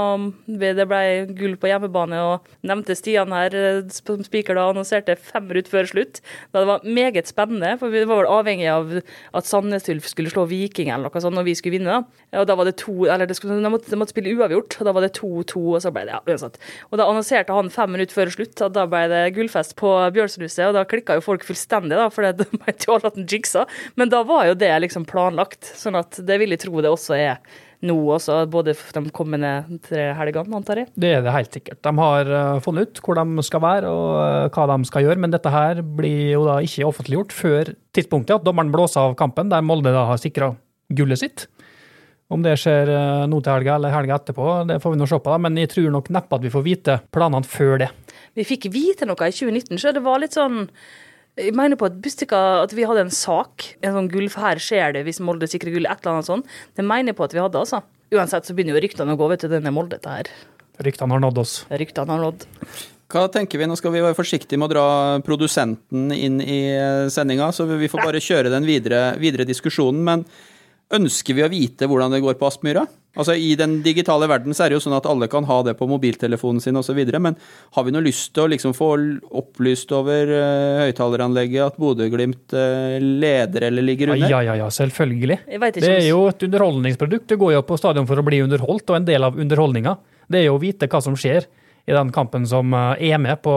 [0.74, 1.02] det ble
[1.38, 5.86] gull på hjemmebane, og nevnte Stian her eh, som spiker da annonserte fem minutter før
[5.86, 6.18] slutt.
[6.50, 10.32] Da det var meget spennende, for vi var vel avhengig av at Sandnes Ulf skulle
[10.32, 12.00] slå Viking eller noe sånt når vi skulle vinne.
[12.34, 14.88] Og da var det to, eller det skulle, de, måtte, de måtte spille uavgjort, og
[14.88, 16.58] da var det 2-2, og så ble det ja, uansett.
[16.90, 20.64] Og da annonserte han fem minutter før slutt at da ble det gullfest på Bjørnsrudhuset,
[20.66, 23.68] og da klikka jo folk fullstendig, da, for det mente jo alle at den jigsa.
[24.00, 27.14] Men da var jo det liksom planlagt, sånn at det vil jeg tro det også
[27.20, 27.38] er
[27.84, 29.52] nå også, både de kommende
[29.84, 30.90] tre helgene, antar jeg.
[30.94, 31.80] Det er det helt sikkert.
[31.84, 35.20] De har eh, funnet ut hvor de skal være og eh, hva de skal gjøre,
[35.24, 39.52] men dette her blir jo da ikke offentliggjort før tidspunktet at dommeren blåser av kampen,
[39.52, 40.54] der Molde da har sikra
[40.94, 41.46] gullet sitt.
[42.32, 45.20] Om det skjer eh, nå til helga eller helga etterpå, det får vi nå se
[45.20, 47.90] på, da, men jeg tror nok neppe at vi får vite planene før det.
[48.34, 50.64] Vi fikk vite noe i 2019, så det var litt sånn
[51.40, 54.60] jeg mener på at Bustika, at vi hadde en sak, en sånn gull, for her
[54.62, 56.56] skjer det hvis Molde sikrer gull, et eller annet sånt.
[56.78, 57.82] Det mener jeg på at vi hadde, altså.
[58.14, 60.30] Uansett så begynner jo ryktene å gå, vet du, den er Molde, dette her.
[60.84, 61.56] Ryktene har nådd oss.
[61.70, 62.46] Ryktene har nådd.
[63.14, 63.66] Hva tenker vi?
[63.70, 64.86] Nå skal vi være forsiktige med å dra
[65.26, 66.60] produsenten inn i
[67.12, 70.02] sendinga, så vi får bare kjøre den videre, videre diskusjonen.
[70.06, 70.24] Men
[70.94, 72.86] ønsker vi å vite hvordan det går på Aspmyra?
[73.14, 75.76] Altså I den digitale verden så er det jo sånn at alle kan ha det
[75.78, 77.36] på mobiltelefonen sin osv., men
[77.76, 78.90] har vi noe lyst til å liksom få
[79.30, 84.30] opplyst over uh, høyttaleranlegget at Bodø-Glimt uh, leder eller ligger under?
[84.30, 85.38] ja, ja, ja, selvfølgelig.
[85.46, 87.28] Ikke Det er jo et underholdningsprodukt.
[87.30, 89.96] Du går jo på stadion for å bli underholdt, og en del av underholdninga
[90.30, 91.46] det er jo å vite hva som skjer
[91.84, 93.54] i den kampen som eh, er med på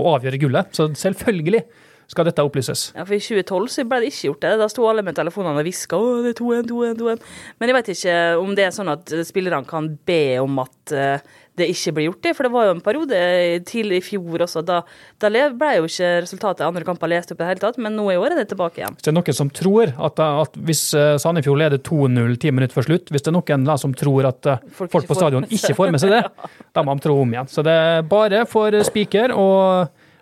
[0.00, 0.72] å avgjøre gullet.
[0.76, 1.64] Så selvfølgelig
[2.10, 2.88] skal dette opplyses.
[2.96, 4.54] Ja, for I 2012 så ble det ikke gjort det.
[4.58, 7.28] Da sto alle med telefonene og hviska å, det er 2-1, 2-1, 2-1.
[7.60, 11.30] Men jeg vet ikke om det er sånn at spillerne kan be om at eh,
[11.60, 12.32] det ikke blir gjort det.
[12.36, 13.20] For det var jo en periode
[13.68, 14.62] tidlig i fjor også.
[14.66, 14.80] Da,
[15.22, 18.08] da ble jo ikke resultatet andre kamper lest opp i det hele tatt, men nå
[18.10, 18.96] i år er det tilbake igjen.
[18.96, 22.76] Hvis det er noen som tror at, at hvis eh, Sandefjord leder 2-0 ti minutter
[22.76, 25.46] før slutt, hvis det er noen da som tror at eh, Folk folk, på stadion
[25.46, 26.24] ikke får med seg det,
[26.74, 27.50] da må de tro om igjen.
[27.50, 29.48] Så det er bare for spiker å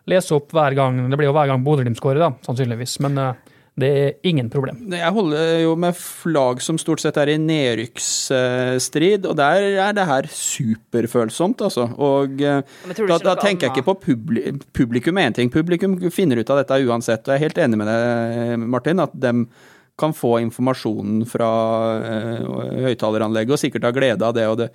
[0.08, 1.04] lese opp hver gang.
[1.10, 2.98] Det blir jo hver gang Bodø-Glimt skårer, da, sannsynligvis.
[3.04, 4.80] Men eh, det er ingen problem.
[4.90, 6.00] Jeg holder jo med
[6.34, 11.86] lag som stort sett er i nedrykksstrid, og der er det her superfølsomt, altså.
[11.94, 12.62] Og eh,
[12.98, 15.52] da, da tenker jeg ikke på publi publikum er én ting.
[15.54, 19.14] Publikum finner ut av dette uansett, og jeg er helt enig med deg, Martin, at
[19.14, 19.46] dem
[19.98, 21.50] kan få informasjonen fra
[22.06, 22.48] eh,
[22.86, 24.68] høyttaleranlegget og sikkert ha glede av det, og det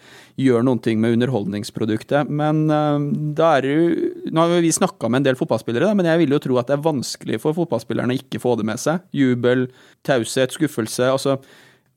[0.43, 2.29] gjør noen ting med underholdningsproduktet.
[2.29, 3.09] Men eh,
[3.39, 3.89] da er jo
[4.33, 6.69] Nå har vi snakka med en del fotballspillere, da, men jeg vil jo tro at
[6.69, 9.03] det er vanskelig for fotballspillerne å ikke få det med seg.
[9.15, 9.67] Jubel,
[10.05, 11.12] taushet, skuffelse.
[11.12, 11.38] altså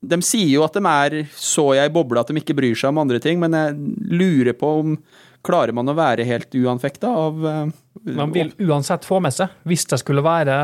[0.07, 2.93] de sier jo at de er så jeg i bobla at de ikke bryr seg
[2.93, 3.79] om andre ting, men jeg
[4.13, 4.99] lurer på om
[5.47, 7.69] Klarer man å være helt uanfekta av eh,
[8.17, 10.57] Man vil uansett få med seg, hvis det skulle være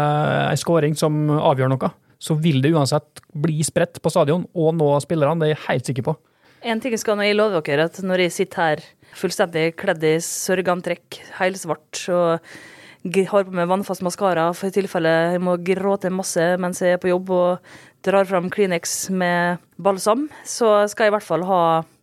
[0.48, 1.90] ei skåring som avgjør noe,
[2.22, 5.90] så vil det uansett bli spredt på stadion og nå spillerne, det er jeg helt
[5.90, 6.16] sikker på.
[6.62, 8.84] En ting skal nå jeg love dere, at når jeg sitter her
[9.18, 15.42] fullstendig kledd i sørgantrekk, helsvart, og har på meg vannfast maskara for i tilfelle jeg
[15.42, 17.72] må gråte masse mens jeg er på jobb og
[18.06, 21.62] drar fram Kleenex med balsam, så skal jeg i hvert fall ha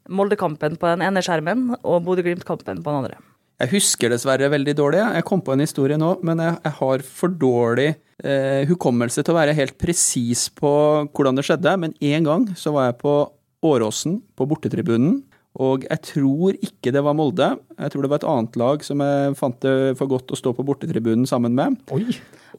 [0.09, 3.19] Moldekampen på den ene skjermen og Bodø-Glimt-kampen på den andre.
[3.59, 5.01] Jeg husker dessverre veldig dårlig.
[5.03, 7.89] Jeg kom på en historie nå, men jeg, jeg har for dårlig
[8.23, 10.71] eh, hukommelse til å være helt presis på
[11.13, 11.75] hvordan det skjedde.
[11.79, 13.17] Men én gang så var jeg på
[13.65, 15.23] Åråsen, på bortetribunen,
[15.59, 17.47] Og jeg tror ikke det var Molde.
[17.75, 20.53] Jeg tror det var et annet lag som jeg fant det for godt å stå
[20.55, 21.75] på bortetribunen sammen med.
[21.91, 22.05] Oi!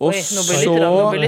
[0.01, 1.25] Og Oi, nå blir så nå blir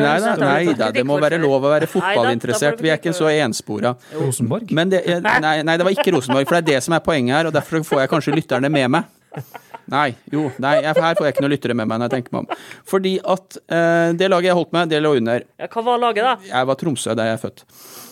[0.00, 2.80] Nei da, nei da, det må være lov å være fotballinteressert.
[2.84, 3.94] Vi er ikke så enspora.
[4.14, 4.72] Rosenborg.
[4.76, 7.38] Men det, nei, nei, det var ikke Rosenborg, for det er det som er poenget
[7.40, 9.12] her, og derfor får jeg kanskje lytterne med meg.
[9.92, 12.34] Nei, jo, nei, jeg, her får jeg ikke noen lyttere med meg når jeg tenker
[12.34, 12.64] meg om.
[12.90, 15.46] Fordi at eh, det laget jeg holdt med, det lå under.
[15.62, 16.34] Ja, hva var laget, da?
[16.48, 17.62] Jeg var Tromsø der jeg er født.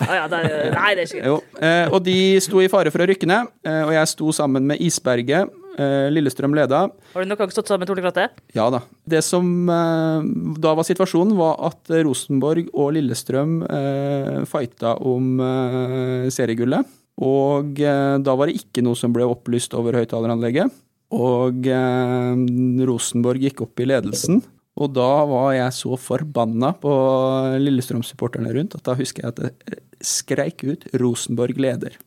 [0.04, 1.28] Ah, ja, det er, nei, det er ikke greit.
[1.32, 4.30] Jo, eh, og de sto i fare for å rykke ned, eh, og jeg sto
[4.36, 5.60] sammen med Isberget.
[5.74, 6.84] Eh, Lillestrøm leda.
[7.14, 8.28] Har du noen gang stått sammen med Torle Kratte?
[8.54, 8.84] Ja da.
[9.10, 10.28] Det som eh,
[10.62, 16.86] da var situasjonen, var at Rosenborg og Lillestrøm eh, fighta om eh, seriegullet.
[17.22, 20.70] Og eh, da var det ikke noe som ble opplyst over høyttaleranlegget.
[21.12, 24.40] Og eh, Rosenborg gikk opp i ledelsen.
[24.74, 26.94] Og da var jeg så forbanna på
[27.62, 32.00] Lillestrøm-supporterne rundt at da husker jeg at det skreik ut 'Rosenborg leder'.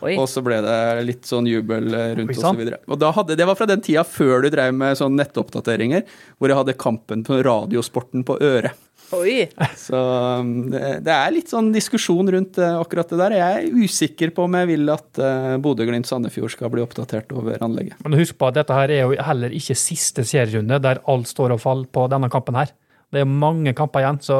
[0.00, 0.14] Oi.
[0.16, 2.80] Og så ble det litt sånn jubel eh, rundt og så videre.
[2.88, 6.06] Og da hadde, det var fra den tida før du drev med sånn nettoppdateringer,
[6.38, 8.76] hvor jeg hadde kampen på radiosporten på øret.
[9.16, 9.48] Oi.
[9.78, 9.98] Så
[10.40, 13.34] um, det, er litt sånn diskusjon rundt eh, akkurat det der.
[13.40, 17.98] Jeg er usikker på om jeg vil at uh, Bodø-Glimt-Sandefjord skal bli oppdatert over anlegget.
[18.04, 21.56] Men husk på at dette her er jo heller ikke siste serierunde der alt står
[21.56, 22.70] og faller på denne kampen her.
[23.10, 24.38] Det er mange kamper igjen, så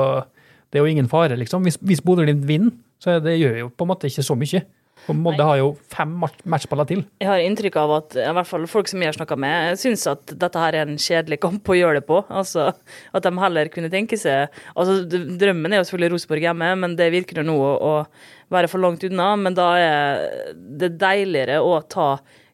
[0.71, 1.67] det er jo ingen fare, liksom.
[1.67, 4.63] Hvis, hvis Bodø-Glimt vinner, så det gjør jo på en måte ikke så mye.
[5.09, 7.03] Og Molde har jo fem matchballer til.
[7.23, 10.07] Jeg har inntrykk av at i hvert fall folk som jeg har snakka med, syns
[10.11, 12.21] at dette her er en kjedelig kamp å gjøre det på.
[12.29, 12.71] Altså,
[13.17, 17.11] At de heller kunne tenke seg altså Drømmen er jo selvfølgelig Rosenborg hjemme, men det
[17.15, 19.33] virker jo nå å, å være for langt unna.
[19.41, 22.11] Men da er det deiligere å ta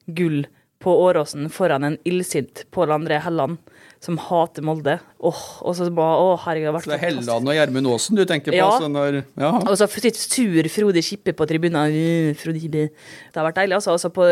[0.07, 0.45] gull
[0.83, 3.59] på Åråsen foran en illsint Pål André Helland
[4.05, 4.99] som hater Molde.
[5.17, 7.05] Åh, og så bare, å herregud, det har vært Så det er.
[7.07, 8.59] Helland og Gjermund Aasen du tenker på?
[8.59, 8.69] Ja.
[8.77, 9.53] Så når, ja.
[9.63, 11.97] Og så sitter sur Frode Skippe på tribunen.
[12.37, 12.83] Frode Skippe.
[12.93, 13.79] Det har vært deilig.
[13.79, 13.95] altså.
[13.97, 14.27] altså på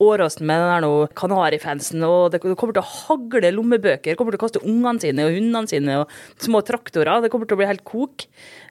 [0.00, 4.16] Åråsen med den der nå Kanarifansen, og det kommer til å hagle lommebøker.
[4.16, 7.20] Kommer til å kaste ungene sine og hundene sine og små traktorer.
[7.20, 8.24] Det kommer til å bli helt kok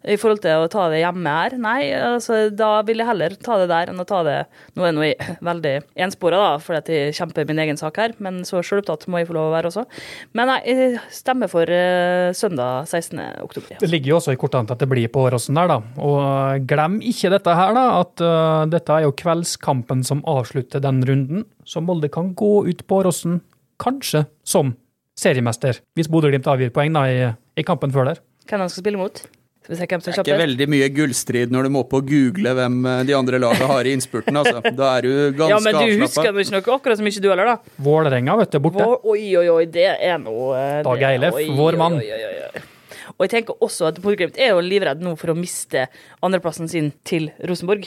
[0.07, 1.57] i forhold til å ta det hjemme her.
[1.61, 4.37] Nei, altså da vil jeg heller ta det der enn å ta det
[4.77, 5.73] Nå er jeg veldig
[6.05, 9.29] enspora, da, fordi at jeg kjemper min egen sak her, men så sjølopptatt må jeg
[9.29, 9.83] få lov å være også.
[10.37, 13.19] Men nei, jeg stemmer for eh, søndag 16.
[13.43, 13.79] oktober.
[13.81, 15.79] Det ligger jo også i kortene at det blir på Åråsen der, da.
[15.99, 21.01] Og glem ikke dette her, da, at uh, dette er jo kveldskampen som avslutter den
[21.07, 21.43] runden.
[21.67, 23.41] Så Molde kan gå ut på Åråsen,
[23.81, 24.75] kanskje som
[25.19, 27.19] seriemester, hvis Bodø-Glimt avgir poeng da i,
[27.59, 28.23] i kampen før der.
[28.49, 29.21] Hvem de skal spille mot?
[29.69, 31.99] Skal vi se hvem som Det er ikke veldig mye gullstrid når du må på
[32.01, 34.39] og google hvem eh, de andre lagene har i innspurten.
[34.41, 34.63] Altså.
[34.79, 36.31] Da er du ganske Ja, men du husker avslappa.
[36.33, 37.75] nå ikke noe akkurat så mye du heller, da.
[37.85, 38.81] Vålerenga, vet du, borte.
[38.81, 41.99] Vår, oi, oi, oi, det er noe eh, Dag Eilef, vår mann.
[42.01, 42.65] Oi, oi, oi, oi.
[43.19, 45.85] Og jeg tenker også at Bodø-Glimt er jo livredd nå for å miste
[46.25, 47.85] andreplassen sin til Rosenborg.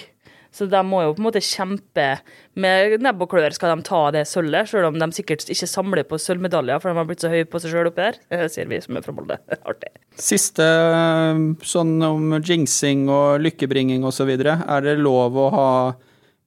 [0.52, 2.06] Så de må jo på en måte kjempe
[2.60, 6.04] med nebb og klør skal de ta det sølvet, selv om de sikkert ikke samler
[6.08, 8.18] på sølvmedaljer, for de har blitt så høye på seg sjøl oppi her.
[8.52, 9.38] Sier vi som er fra Molde.
[9.70, 9.94] Artig.
[10.20, 14.34] Siste eh, sånn om jinxing og lykkebringing osv.
[14.36, 15.70] Er det lov å ha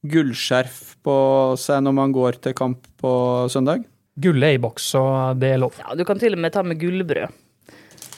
[0.05, 1.17] gullskjerf på
[1.57, 3.15] seg når man går til kamp på
[3.49, 3.87] søndag?
[4.21, 5.01] Gullet er i boks, så
[5.35, 5.81] det er lov.
[5.81, 7.41] Ja, du kan til og med ta med gullbrød.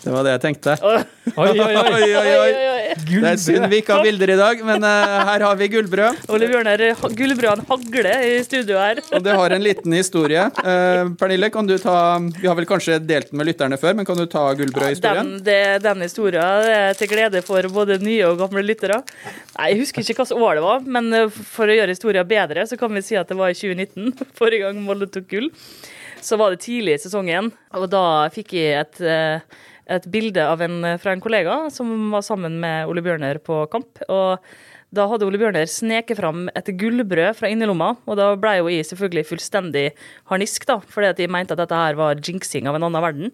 [0.04, 0.76] Det var det jeg tenkte.
[0.84, 1.88] Oi, oi, oi!
[1.96, 2.87] Oi, oi, oi.
[3.06, 6.24] Det er synd vi ikke har bilder i dag, men uh, her har vi gullbrød.
[6.34, 6.84] Ole Bjørnar,
[7.18, 9.02] gullbrødene hagler i studio her.
[9.12, 10.48] Og det har en liten historie.
[10.60, 14.08] Uh, Pernille, kan du ta Vi har vel kanskje delt den med lytterne før, men
[14.08, 15.38] kan du ta gullbrødhistorien?
[15.38, 19.02] Den, det, den historien er til glede for både nye og gamle lyttere.
[19.58, 22.66] Nei, Jeg husker ikke hvilket år det var, men eh, for å gjøre historien bedre,
[22.68, 25.50] så kan vi si at det var i 2019, forrige gang Molde tok gull.
[26.24, 29.58] Så var det tidlig i sesongen, og da fikk jeg et, eh,
[29.88, 34.04] et bilde av en, fra en kollega som var sammen med Ole Bjørner på kamp.
[34.08, 34.44] og
[34.96, 38.88] da hadde Ole Bjørner sneket fram et gullbrød fra innerlomma, og da ble jo jeg
[38.88, 39.88] selvfølgelig fullstendig
[40.32, 43.34] harnisk, da, fordi at jeg mente at dette her var jinxing av en annen verden.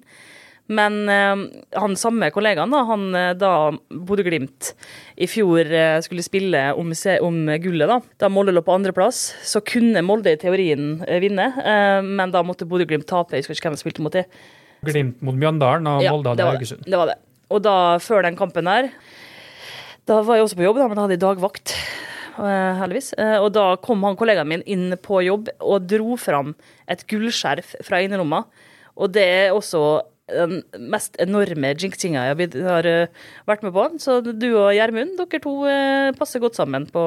[0.71, 1.43] Men eh,
[1.75, 3.51] han samme kollegaen, da, han eh, da
[3.91, 4.71] Bodø-Glimt
[5.19, 6.93] i fjor eh, skulle spille om,
[7.27, 11.51] om gullet, da, da Molde lå på andreplass, så kunne Molde i teorien eh, vinne,
[11.59, 13.35] eh, men da måtte Bodø-Glimt tape.
[13.35, 14.41] Jeg husker ikke hvem som spilte mot dem.
[14.83, 16.83] Glimt mot Mjøndalen og Molde hadde Haugesund.
[16.83, 17.17] Det, det var det.
[17.53, 18.89] Og da, før den kampen der,
[20.09, 21.75] da var jeg også på jobb, da, men da hadde jeg dagvakt.
[22.37, 23.13] eh, Heldigvis.
[23.17, 26.55] Eh, Og da kom han kollegaen min inn på jobb og dro fram
[26.89, 28.43] et gullskjerf fra innerlomma.
[28.97, 33.83] Og det er også den mest enorme jinxinga jeg har eh, vært med på.
[33.99, 37.03] Så du og Gjermund, dere to eh, passer godt sammen på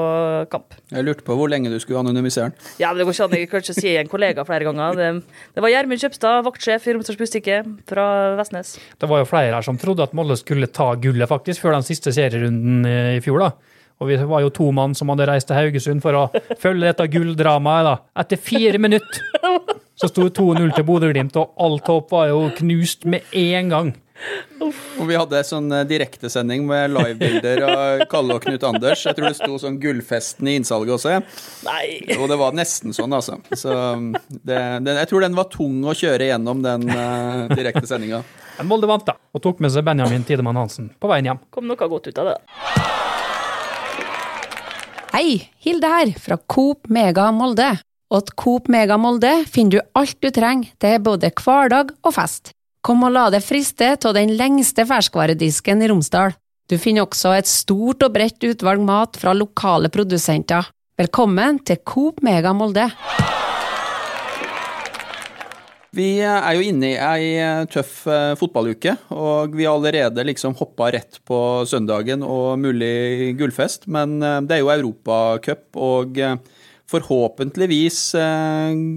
[0.52, 0.76] kamp.
[0.92, 2.66] Jeg lurte på hvor lenge du skulle anonymisere den.
[2.83, 5.00] Ja, men Det går ikke an jeg kan ikke si en kollega flere ganger.
[5.00, 5.09] Det,
[5.57, 8.74] det var Gjermund Kjøpstad, vaktsjef i Romsdals Bustikke fra Vestnes.
[9.00, 11.88] Det var jo flere her som trodde at Molde skulle ta gullet faktisk før den
[11.88, 12.85] siste serierunden
[13.16, 13.46] i fjor.
[13.46, 13.50] da.
[13.96, 16.24] Og vi var jo to mann som hadde reist til Haugesund for å
[16.62, 17.88] følge dette gulldramaet.
[17.88, 17.96] da.
[18.20, 19.24] Etter fire minutter
[19.97, 23.95] så sto det 2-0 til Bodø-Glimt, og alt håp var jo knust med en gang.
[24.97, 29.03] Og vi hadde sånn eh, direktesending med livebilder av Kalle og Knut Anders.
[29.05, 31.19] Jeg tror det sto sånn Gullfesten i innsalget også.
[31.69, 32.17] Nei.
[32.17, 33.39] Og det var nesten sånn, altså.
[33.53, 33.73] Så
[34.29, 38.23] det, det, jeg tror den var tung å kjøre gjennom, den uh, direktesendinga.
[38.57, 41.43] Men Molde vant, da, og tok med seg Benjamin Tidemann Hansen på veien hjem.
[41.53, 42.39] Kom noe godt ut av det.
[45.13, 45.29] Hei,
[45.65, 47.75] Hilde her, fra Coop Mega Molde.
[48.07, 52.53] Og Coop Mega Molde finner du alt du trenger til både hverdag og fest.
[52.87, 56.37] Kom og la deg friste av den lengste ferskvaredisken i Romsdal.
[56.71, 60.71] Du finner også et stort og bredt utvalg mat fra lokale produsenter.
[60.97, 62.87] Velkommen til Coop Mega Molde.
[65.97, 70.55] Vi er jo inne i ei eh, tøff eh, fotballuke, og vi har allerede liksom
[70.59, 73.88] hoppa rett på søndagen og mulig gullfest.
[73.88, 76.21] Men eh, det er jo Europacup og
[76.90, 78.01] forhåpentligvis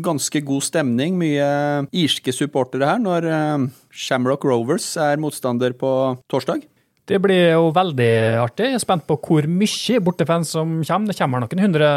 [0.05, 1.15] ganske god stemning.
[1.19, 1.49] Mye
[1.91, 3.25] irske supportere her når
[3.89, 5.91] Shamrock Rovers er motstander på
[6.29, 6.67] torsdag.
[7.09, 8.67] Det blir jo veldig artig.
[8.69, 11.09] Jeg er spent på hvor mye bortefans som kommer.
[11.09, 11.87] Det kommer noen hundre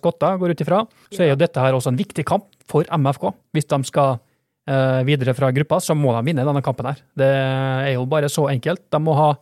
[0.00, 0.84] skotter, går ut ifra.
[1.12, 4.16] Så er jo dette her også en viktig kamp for MFK, hvis de skal
[4.64, 7.00] Eh, videre fra gruppa, så må de vinne denne kampen her.
[7.12, 8.86] Det er jo bare så enkelt.
[8.88, 9.34] De må ha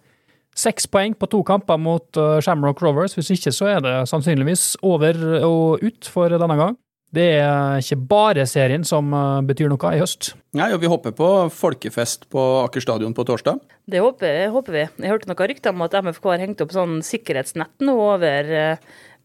[0.58, 3.16] seks poeng på to kamper mot eh, Shamrock Rovers.
[3.18, 6.78] Hvis ikke så er det sannsynligvis over og ut for denne gang.
[7.12, 10.32] Det er ikke bare serien som eh, betyr noe i høst.
[10.56, 13.60] Nei, og Vi håper på folkefest på Aker stadion på torsdag.
[13.88, 14.84] Det håper, håper vi.
[15.04, 18.52] Jeg hørte noen rykter om at MFK har hengt opp sånn sikkerhetsnett nå over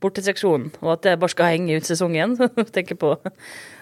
[0.03, 2.37] borteseksjonen, og at det bare skal henge ut sesongen.
[2.75, 3.15] tenker på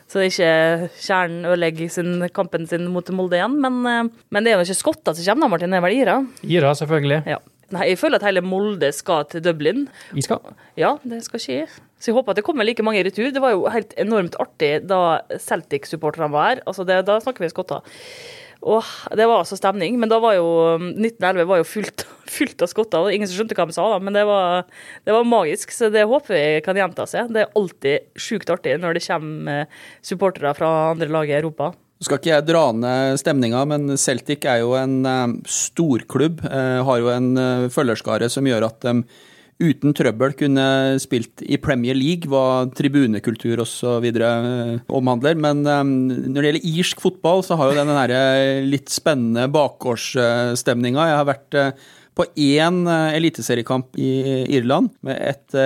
[0.06, 3.58] så det ikke Kjernen ødelegger sin, kampen sin mot Molde igjen.
[3.62, 5.74] Men, eh, men det er jo ikke skotter som kommer, da, Martin.
[5.74, 6.16] Det er vel Ira?
[6.46, 7.24] Ira, selvfølgelig.
[7.34, 7.40] Ja.
[7.74, 9.88] Nei, jeg føler at hele Molde skal til Dublin.
[10.14, 10.54] Vi skal.
[10.78, 11.60] Ja, det skal skje.
[11.98, 13.32] Så jeg håper at det kommer like mange i retur.
[13.34, 16.62] Det var jo helt enormt artig da Celtic-supporterne var her.
[16.70, 17.98] Altså det, da snakker vi skotter.
[18.66, 20.00] Åh, det var altså stemning.
[20.02, 20.48] Men da var jo
[20.80, 22.06] 1911 um, var jo fullt,
[22.38, 23.10] fullt av skotter.
[23.14, 24.66] Ingen som skjønte hva de sa, da, men det var,
[25.06, 25.74] det var, magisk.
[25.76, 27.30] Så det håper vi kan gjenta seg.
[27.36, 31.70] Det er alltid sjukt artig når det kommer eh, supportere fra andre lag i Europa.
[31.96, 36.42] Nå skal ikke jeg dra ned stemninga, men Celtic er jo en uh, storklubb.
[36.44, 37.32] Uh, har jo en
[37.72, 38.98] følgerskare som gjør at de
[39.62, 40.68] uten trøbbel kunne
[41.00, 44.08] spilt i Premier League, hva tribunekultur osv.
[44.12, 45.38] Eh, omhandler.
[45.40, 48.18] Men um, når det gjelder irsk fotball, så har jo den denne
[48.68, 51.08] litt spennende bakgårdsstemninga.
[51.12, 55.58] Jeg har vært uh, på én eliteseriekamp i Irland med et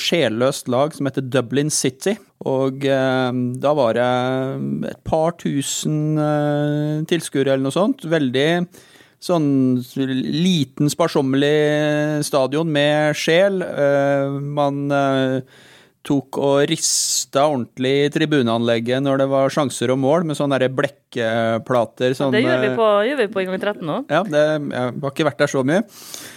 [0.00, 2.14] sjelløst lag som heter Dublin City.
[2.48, 4.06] Og da var det
[4.94, 6.16] et par tusen
[7.04, 8.08] tilskuere eller noe sånt.
[8.08, 8.46] Veldig
[9.20, 9.48] sånn
[9.96, 13.60] liten, sparsommelig stadion med sjel.
[13.62, 15.42] Eh, man eh,
[16.06, 22.14] tok og rista ordentlig i tribuneanlegget når det var sjanser og mål, med sånne blekkplater.
[22.16, 23.98] Sånn, det gjør vi, på, gjør vi på gang 13 nå.
[24.08, 25.82] Ja, det, jeg har ikke vært der så mye.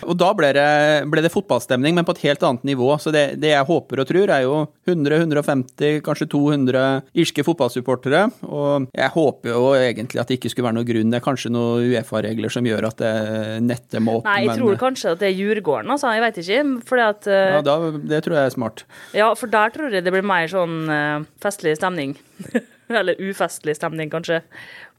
[0.04, 0.68] Og da ble det,
[1.12, 2.90] ble det fotballstemning, men på et helt annet nivå.
[3.00, 4.58] Så det, det jeg håper og tror, er jo
[4.90, 6.84] 100-150, kanskje 200
[7.24, 8.26] irske fotballsupportere.
[8.50, 11.14] Og jeg håper jo egentlig at det ikke skulle være noe grunn.
[11.14, 13.14] Det er kanskje noen Uefa-regler som gjør at det
[13.64, 14.28] nettet må opp.
[14.28, 16.12] Nei, jeg men, tror kanskje at det er Djurgården, altså.
[16.18, 16.62] Jeg veit ikke.
[16.90, 17.80] Fordi at uh, Ja, da,
[18.12, 18.86] det tror jeg er smart.
[19.16, 22.18] Ja, for der tror jeg det blir mer sånn uh, festlig stemning.
[22.94, 24.42] Eller ufestlig stemning, kanskje.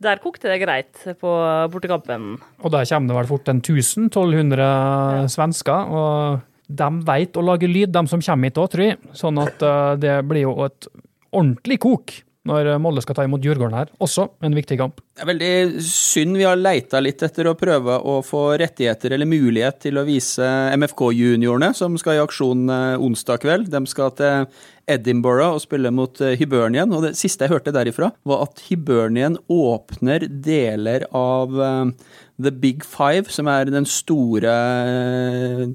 [0.03, 1.33] Der kokte det greit på
[1.71, 2.35] bortekampen.
[2.65, 5.29] Og der kommer det vel fort en 1000-1200 ja.
[5.31, 5.95] svensker.
[5.95, 9.01] og de vet å lage lyd, de som kommer hit òg, tror jeg.
[9.17, 10.89] Sånn at uh, det blir jo et
[11.35, 12.15] ordentlig kok
[12.49, 13.93] når Molde skal ta imot Djurgården her.
[14.05, 15.01] Også en viktig kamp.
[15.15, 19.31] Det er veldig synd vi har leita litt etter å prøve å få rettigheter eller
[19.31, 23.71] mulighet til å vise MFK-juniorene, som skal i aksjon eh, onsdag kveld.
[23.73, 24.49] De skal til
[24.91, 26.93] Edinburgh og spille mot Hibernien, Hibernian.
[26.95, 31.55] Og det siste jeg hørte derifra, var at Hibernian åpner deler av
[32.43, 34.55] The Big Five, som er den store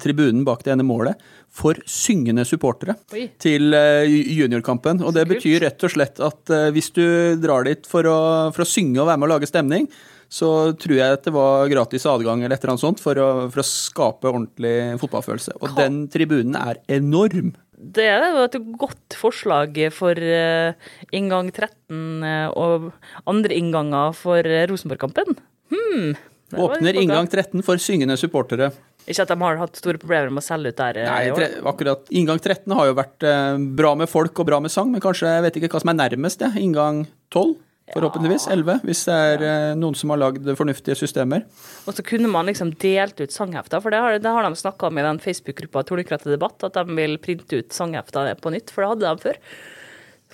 [0.01, 1.19] tribunen bak det ene målet
[1.59, 3.27] for syngende supportere Oi.
[3.41, 4.07] til eh,
[4.39, 5.03] juniorkampen.
[5.05, 7.03] Og det betyr rett og slett at eh, hvis du
[7.41, 8.19] drar dit for å,
[8.55, 9.89] for å synge og være med å lage stemning,
[10.29, 13.29] så tror jeg at det var gratis adgang eller et eller annet sånt for å,
[13.49, 15.57] for å skape ordentlig fotballfølelse.
[15.57, 17.55] Og den tribunen er enorm.
[17.79, 20.75] Det er jo et godt forslag for uh,
[21.15, 22.25] inngang 13
[22.59, 22.89] og
[23.31, 25.39] andre innganger for Rosenborg-kampen.
[25.71, 26.11] Hmm,
[26.59, 28.71] Åpner inngang 13 for syngende supportere.
[29.09, 30.99] Ikke at de har hatt store problemer med å selge ut der?
[31.01, 34.59] Eh, Nei, tre, akkurat Inngang 13 har jo vært eh, bra med folk og bra
[34.61, 36.53] med sang, men kanskje jeg vet ikke hva som er nærmest, det.
[36.61, 37.57] Inngang 12?
[37.89, 38.47] forhåpentligvis.
[38.53, 41.45] Elleve, hvis det er eh, noen som har lagd fornuftige systemer.
[41.89, 44.89] Og så kunne man liksom delt ut sanghefter, for det har, det har de snakka
[44.89, 48.85] om i den Facebook-gruppa Tornekratt debatt, at de vil printe ut sanghefter på nytt, for
[48.85, 49.41] det hadde de før.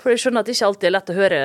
[0.01, 1.41] For jeg skjønner at det ikke alltid er lett å høre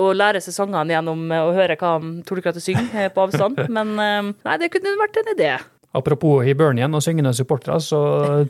[0.00, 4.72] å lære seg sangene gjennom å høre hva Tornekrattet synger på avstand, men nei, det
[4.74, 5.52] kunne vært en idé.
[5.94, 7.98] Apropos Hibernian og syngende supportere, så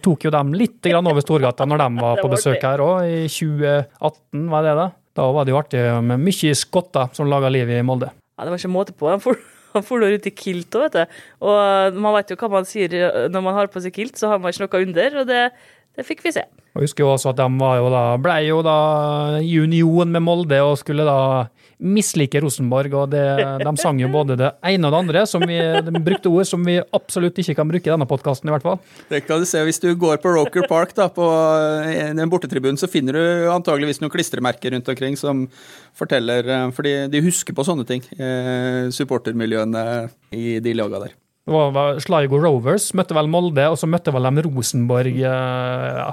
[0.01, 4.47] tok jo de litt over Storgata når de var på besøk her òg, i 2018,
[4.53, 4.87] var det da?
[5.15, 8.09] Da var det jo artig med mye skotter som laga liv i Molde.
[8.35, 9.11] Ja, det var ikke måte på.
[9.13, 9.37] Han for,
[10.03, 11.23] ut i kilt òg, vet du.
[11.45, 12.97] Og man vet jo hva man sier
[13.31, 15.45] når man har på seg kilt, så har man ikke noe under, og det,
[15.95, 16.43] det fikk vi se.
[16.75, 18.79] Og husker jo også at de var jo da, ble jo da
[19.39, 21.47] i union med Molde og skulle da
[21.85, 23.23] mislike Rosenborg, og det,
[23.61, 26.63] de sang jo både det ene og det andre, som vi, de brukte ord som
[26.67, 28.79] vi absolutt ikke kan bruke i denne podkasten, i hvert fall.
[29.11, 31.27] Det kan du se Hvis du går på Roker Park da, på
[31.87, 35.47] eh, den bortetribunen, så finner du antageligvis noen klistremerker rundt omkring som
[35.95, 39.85] forteller For Fordi de husker på sånne ting, eh, supportermiljøene
[40.35, 41.15] i de laga der.
[41.45, 46.07] Det var, Sligo Rovers møtte vel Molde, og så møtte vel de Rosenborg eh, ja,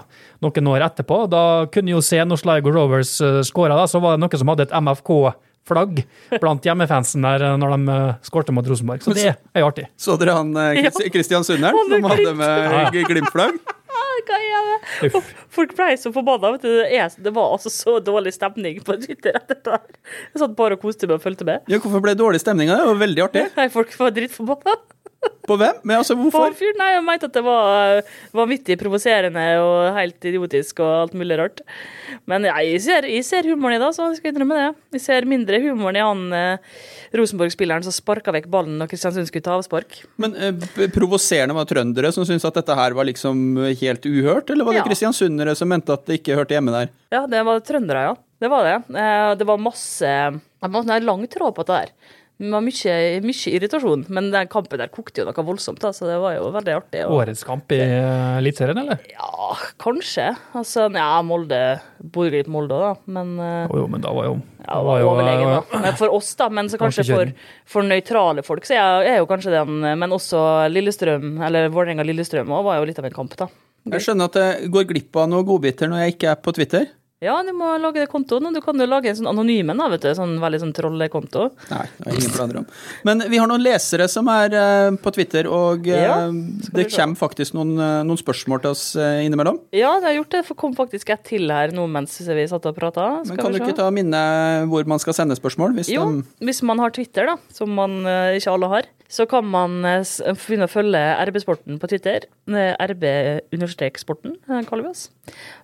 [0.44, 1.22] noen år etterpå.
[1.32, 4.68] Da kunne jo se når Sligo Rovers uh, skåra, så var det noen som hadde
[4.68, 6.02] et MFK-flagg
[6.36, 9.08] blant hjemmefansen der eh, når de skårte mot Rosenborg.
[9.08, 9.88] Så det er jo artig.
[9.96, 10.52] Så dere han
[11.16, 13.00] Kristian med som hadde med.
[13.08, 13.56] Glimt-flagg?
[14.22, 15.10] Hva er det?
[15.16, 16.52] Og Folk ble så forbanna.
[16.58, 16.68] vet.
[16.68, 20.00] Det, det var altså så dårlig stemning på Twitter etter det der.
[20.34, 21.64] Jeg satt bare og koste meg og fulgte med.
[21.72, 22.84] Ja, hvorfor ble det dårlig stemning av det?
[22.84, 23.46] Det var veldig artig.
[23.58, 24.76] Nei, Folk var drittforbanna.
[25.46, 25.80] På hvem?
[25.84, 26.54] Men altså, På hvorfor?
[26.58, 26.78] fyren.
[26.80, 28.02] Nei, jeg mente at det var
[28.38, 31.62] vanvittig provoserende og helt idiotisk og alt mulig rart.
[32.30, 34.68] Men jeg ser, jeg ser humoren i det, så jeg skal innrømme det.
[34.98, 36.78] Jeg ser mindre humoren i han eh,
[37.18, 40.00] Rosenborg-spilleren som sparka vekk ballen når Kristiansund skulle ta avspark.
[40.22, 44.66] Men eh, Provoserende var trøndere som syntes at dette her var liksom helt uhørt, eller
[44.68, 44.88] var det Ja.
[44.88, 46.94] kristiansundere som mente at det ikke hørte hjemme der?
[47.14, 48.16] Ja, det var trøndere, ja.
[48.42, 48.78] Det var det.
[48.98, 50.14] Eh, Det var masse
[50.62, 51.92] Det var en lang tråd på dette her.
[52.42, 56.08] Det var mye, mye irritasjon, men den kampen der kokte jo noe voldsomt, da, så
[56.10, 57.04] det var jo veldig artig.
[57.06, 59.04] Og, Årets kamp i eh, Eliteserien, eller?
[59.12, 59.50] ja,
[59.82, 60.32] kanskje.
[60.58, 61.60] Altså, ja, Molde
[62.02, 65.04] bor litt Molde òg, da, men eh, Jo, jo, men da var jo Ja, var
[65.04, 65.82] jo, overlegen, da.
[65.86, 66.48] Men for oss, da.
[66.54, 67.34] Men så kanskje for,
[67.76, 70.42] for nøytrale folk, så er, er jo kanskje den Men også
[70.74, 73.50] Lillestrøm, eller Vålerenga-Lillestrøm òg, var jo litt av en kamp, da.
[73.92, 76.90] Jeg skjønner at jeg går glipp av noen godbiter når jeg ikke er på Twitter.
[77.22, 79.86] Ja, du må lage kontoen, og du kan jo lage en sånn anonym en, da,
[79.94, 80.10] vet du.
[80.18, 81.44] Sånn veldig sånn trollekonto.
[81.70, 82.66] Nei, det har ingen planer om.
[83.06, 86.16] Men vi har noen lesere som er eh, på Twitter, og eh, Ja,
[86.74, 89.60] det kommer faktisk noen, eh, noen spørsmål til oss innimellom.
[89.70, 90.42] Ja, det har gjort det.
[90.50, 93.06] For kom faktisk et til her nå mens vi satt og prata.
[93.30, 94.24] Men kan du ikke ta minne
[94.72, 95.78] hvor man skal sende spørsmål?
[95.78, 98.02] Hvis Jo, de, hvis man har Twitter, da, som man
[98.34, 100.06] ikke alle har, så kan man eh,
[100.40, 102.28] begynne å følge RB-sporten på Twitter.
[102.48, 105.04] Eh, RB-sporten eh, kaller vi oss.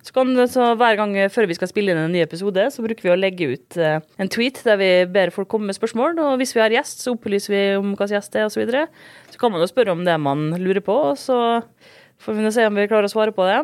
[0.04, 3.08] Så kan så Hver gang før vi skal spille inn en ny episode, så bruker
[3.08, 6.20] vi å legge ut en tweet der vi ber folk komme med spørsmål.
[6.20, 8.58] Og hvis vi har gjest, så opplyser vi om hva gjest er, osv.
[8.58, 8.86] Så, videre.
[9.32, 11.62] så kan man jo spørre om det man lurer på, og så
[12.18, 13.62] får vi se om vi klarer å svare på det.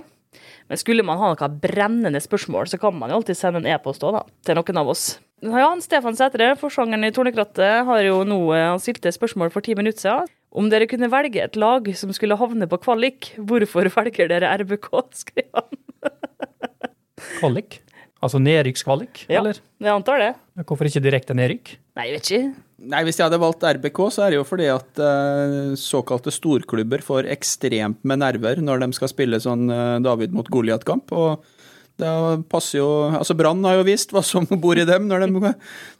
[0.70, 4.06] Men skulle man ha noe brennende spørsmål, så kan man jo alltid sende en e-post
[4.06, 5.06] òg, da, til noen av oss.
[5.44, 9.64] Ja, han Stefan Sætre, forsangeren i Tornekrattet, har jo nå eh, han stilte spørsmål for
[9.66, 10.30] ti minutter siden.
[10.54, 14.88] Om dere kunne velge et lag som skulle havne på kvalik, hvorfor velger dere RBK?
[15.18, 15.80] skrev han.
[17.40, 17.80] Kvalik?
[18.24, 19.40] Altså nedrykkskvalik, Ja.
[19.42, 19.58] eller?
[19.82, 20.30] Jeg antar det.
[20.64, 21.74] Hvorfor ikke direkte nedrykk?
[21.98, 22.54] Nei, jeg vet ikke.
[22.94, 27.04] nei, hvis jeg hadde valgt RBK, så er det jo fordi at uh, såkalte storklubber
[27.04, 31.12] får ekstremt med nerver når de skal spille sånn uh, David mot Goliat-kamp.
[31.12, 31.44] og
[32.00, 32.10] det
[32.50, 35.52] passer jo, altså Brann har jo vist hva som bor i dem når de,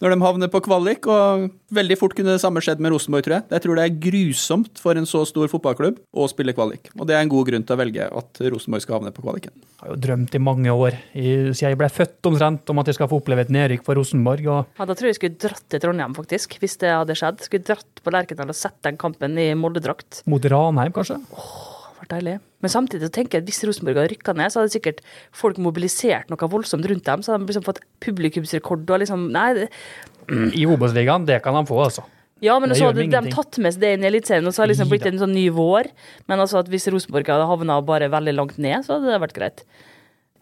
[0.02, 1.06] når de havner på kvalik.
[1.06, 3.46] og Veldig fort kunne det samme skjedd med Rosenborg, tror jeg.
[3.54, 6.90] Jeg tror det er grusomt for en så stor fotballklubb å spille kvalik.
[6.98, 9.54] Og det er en god grunn til å velge at Rosenborg skal havne på kvaliken.
[9.54, 12.98] Jeg har jo drømt i mange år, siden jeg ble født omtrent, om at jeg
[12.98, 14.48] skal få oppleve et nedrykk for Rosenborg.
[14.48, 17.44] og Ja, Da tror jeg jeg skulle dratt til Trondheim, faktisk, hvis det hadde skjedd.
[17.46, 20.24] Skulle dratt på Lerkendal og sett den kampen i Molde-drakt.
[20.26, 21.20] Mot Ranheim, kanskje?
[21.30, 21.73] Var
[22.10, 22.38] deilig.
[22.64, 25.00] Men samtidig så tenker jeg at hvis Rosenborg hadde rykka ned, så hadde sikkert
[25.36, 27.22] folk mobilisert noe voldsomt rundt dem.
[27.24, 29.70] Så hadde de liksom fått publikumsrekord og liksom Nei, det,
[30.56, 32.06] I Obos-ligaen, det kan de få, altså.
[32.44, 34.68] Ja, men så hadde de tatt med seg det inn i Eliteserien, og så har
[34.68, 35.88] det liksom blitt en sånn ny vår.
[36.28, 39.36] Men altså at hvis Rosenborg hadde havna bare veldig langt ned, så hadde det vært
[39.38, 39.64] greit.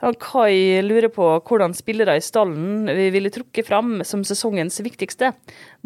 [0.02, 5.30] Ja, Kai lurer på hvordan spillere i stallen vi ville trukket fram som sesongens viktigste.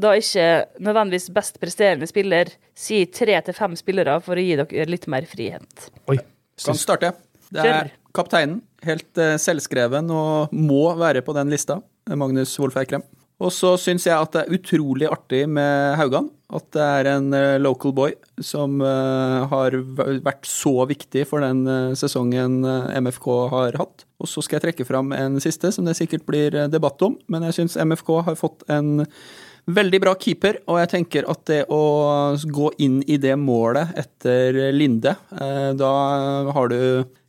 [0.01, 0.47] Da ikke
[0.81, 2.49] nødvendigvis best presterende spiller.
[2.73, 5.91] Si tre til fem spillere for å gi dere litt mer frihet.
[6.09, 6.17] Oi.
[6.65, 7.13] Kan starte.
[7.53, 8.63] Det er kapteinen.
[8.87, 11.83] Helt eh, selvskreven og må være på den lista.
[12.09, 13.05] Magnus Wolff Eikrem.
[13.37, 16.31] Og så syns jeg at det er utrolig artig med Haugan.
[16.55, 18.13] At det er en eh, local boy
[18.45, 19.75] som eh, har
[20.23, 22.61] vært så viktig for den eh, sesongen
[23.03, 24.07] MFK har hatt.
[24.23, 27.19] Og så skal jeg trekke fram en siste, som det sikkert blir debatt om.
[27.33, 29.03] Men jeg syns MFK har fått en
[29.67, 31.81] veldig bra keeper, og jeg tenker at det å
[32.39, 35.17] gå inn i det målet etter Linde,
[35.75, 35.91] da
[36.55, 36.79] har du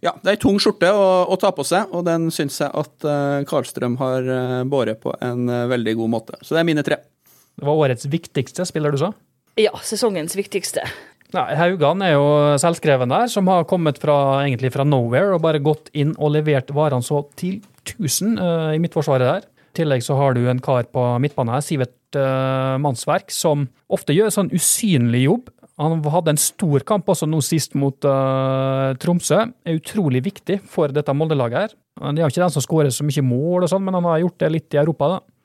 [0.06, 2.70] Ja, det er ei tung skjorte å, å ta på seg, og den syns jeg
[2.70, 3.10] at
[3.50, 4.32] Karlstrøm har
[4.70, 6.44] båret på en veldig god måte.
[6.46, 7.02] Så det er mine tre.
[7.58, 9.12] Det var årets viktigste spiller du sa?
[9.58, 10.84] Ja, sesongens viktigste.
[11.34, 12.28] Ja, Haugan er jo
[12.62, 16.70] selvskreven der, som har kommet fra, egentlig fra nowhere og bare gått inn og levert
[16.76, 19.48] varene så til 1000 uh, i midtforsvaret der.
[19.74, 24.16] I tillegg så har du en kar på midtbanen her, Sivert uh, Mannsverk, som ofte
[24.16, 25.52] gjør sånn usynlig jobb.
[25.82, 29.44] Han hadde en stor kamp også nå sist mot uh, Tromsø.
[29.68, 31.76] Er utrolig viktig for dette Molde-laget her.
[31.98, 34.24] Det er jo ikke den som skårer så mye mål, og sånn, men han har
[34.24, 35.18] gjort det litt i Europa.
[35.18, 35.37] da.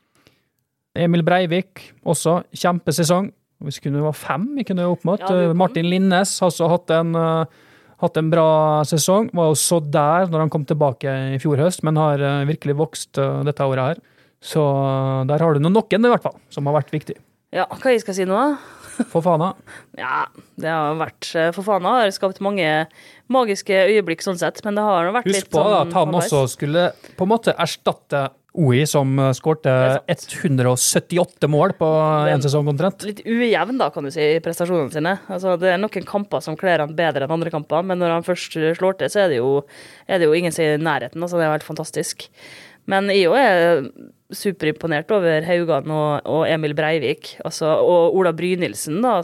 [0.98, 3.30] Emil Breivik, også kjempesesong.
[3.62, 5.22] Hvis det kunne være fem vi kunne opp mot.
[5.22, 5.52] Ja.
[5.54, 7.60] Martin Linnes har også hatt en, eh,
[8.02, 9.30] hatt en bra sesong.
[9.32, 12.76] Var jo så der når han kom tilbake i fjor høst, men har eh, virkelig
[12.80, 14.02] vokst eh, dette året her.
[14.42, 17.16] Så eh, der har du noen, noen, i hvert fall, som har vært viktig.
[17.52, 18.40] Ja, hva jeg skal si nå?
[19.12, 19.36] da?
[19.40, 19.50] Da.
[19.96, 20.18] Ja,
[20.60, 22.68] det har vært eh, For faen har skapt mange
[23.32, 26.42] magiske øyeblikk sånn sett, men det har vært Husk litt sånn på at han også
[26.52, 31.88] skulle på en måte erstatte OI, som eh, skårte er 178 mål på
[32.28, 33.06] én sesong omtrent.
[33.08, 35.14] litt ujevn, da, kan du si, i prestasjonene sine.
[35.32, 38.26] Altså, det er noen kamper som kler han bedre enn andre kamper, men når han
[38.26, 39.54] først slår til, så er det jo,
[40.06, 41.24] er det jo ingen som er i nærheten.
[41.24, 42.28] Altså, det er helt fantastisk.
[42.90, 43.86] Men jeg òg er
[44.34, 47.36] superimponert over Haugan og, og Emil Breivik.
[47.46, 49.20] Altså, og Ola Brynildsen, da,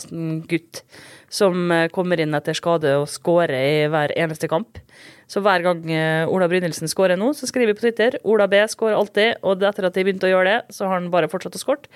[0.49, 0.85] gutt
[1.29, 4.81] som eh, kommer inn etter skade og skårer i hver eneste kamp.
[5.29, 8.62] Så hver gang eh, Ola Brynildsen skårer nå, så skriver vi på Twitter Ola B
[8.70, 11.59] skårer alltid, og etter at de begynte å gjøre det, så har han bare fortsatt
[11.59, 11.91] å skåre.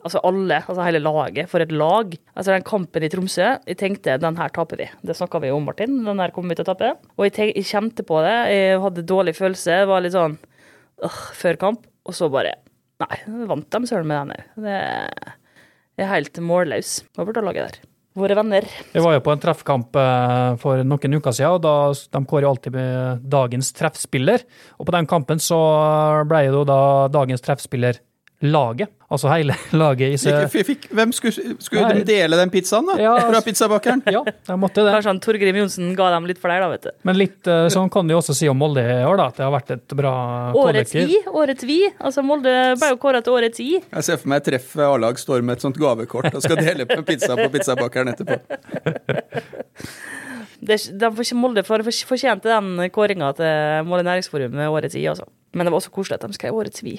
[0.00, 2.14] Altså alle, altså hele laget, for et lag.
[2.32, 4.88] Altså den kampen i Tromsø, jeg tenkte den her taper vi.
[5.04, 5.98] Det snakka vi om, Martin.
[6.06, 6.94] Den her kommer vi til å tape.
[7.18, 10.38] Og jeg, tenk, jeg kjente på det, jeg hadde dårlig følelse, var litt sånn
[11.04, 12.56] øh, før kamp, og så bare
[13.00, 13.16] Nei,
[13.48, 15.28] vant de søren med den òg.
[15.96, 17.89] Jeg er helt målløs over det laget der.
[18.18, 18.64] Våre venner.
[18.90, 22.46] Jeg var jo på en treffkamp eh, for noen uker siden, og da, de kårer
[22.46, 22.78] jo alltid
[23.30, 24.42] dagens treffspiller.
[24.78, 25.60] Og på den kampen så
[26.26, 26.80] ble jo da
[27.12, 28.02] dagens treffspiller
[28.40, 28.90] laget.
[29.10, 30.46] Altså hele laget i seg.
[30.52, 32.96] Fikk, fikk, hvem skulle, skulle de dele den pizzaen, da?
[33.00, 33.14] Ja.
[33.26, 34.02] Fra pizzabakeren?
[34.06, 34.92] Ja, de måtte det.
[34.94, 36.92] Kanskje Torgrim Johnsen ga dem litt for deg, da, vet du.
[37.08, 39.26] Men litt sånn kan du også si om Molde i år, da.
[39.32, 40.14] At det har vært et bra
[40.54, 41.10] Årets kollektiv.
[41.10, 41.20] vi.
[41.42, 41.80] Årets vi.
[41.98, 43.70] Altså, Molde ble jo kåra til årets i.
[43.82, 46.86] Jeg ser for meg et treff A-lag står med et sånt gavekort og skal dele
[46.88, 48.40] på pizza på pizzabakeren etterpå.
[50.60, 55.24] Det, de får Molde for, for, fortjente den kåringa til Molde Næringsforum årets i, altså.
[55.56, 56.98] Men det var også koselig at de skrev årets vi.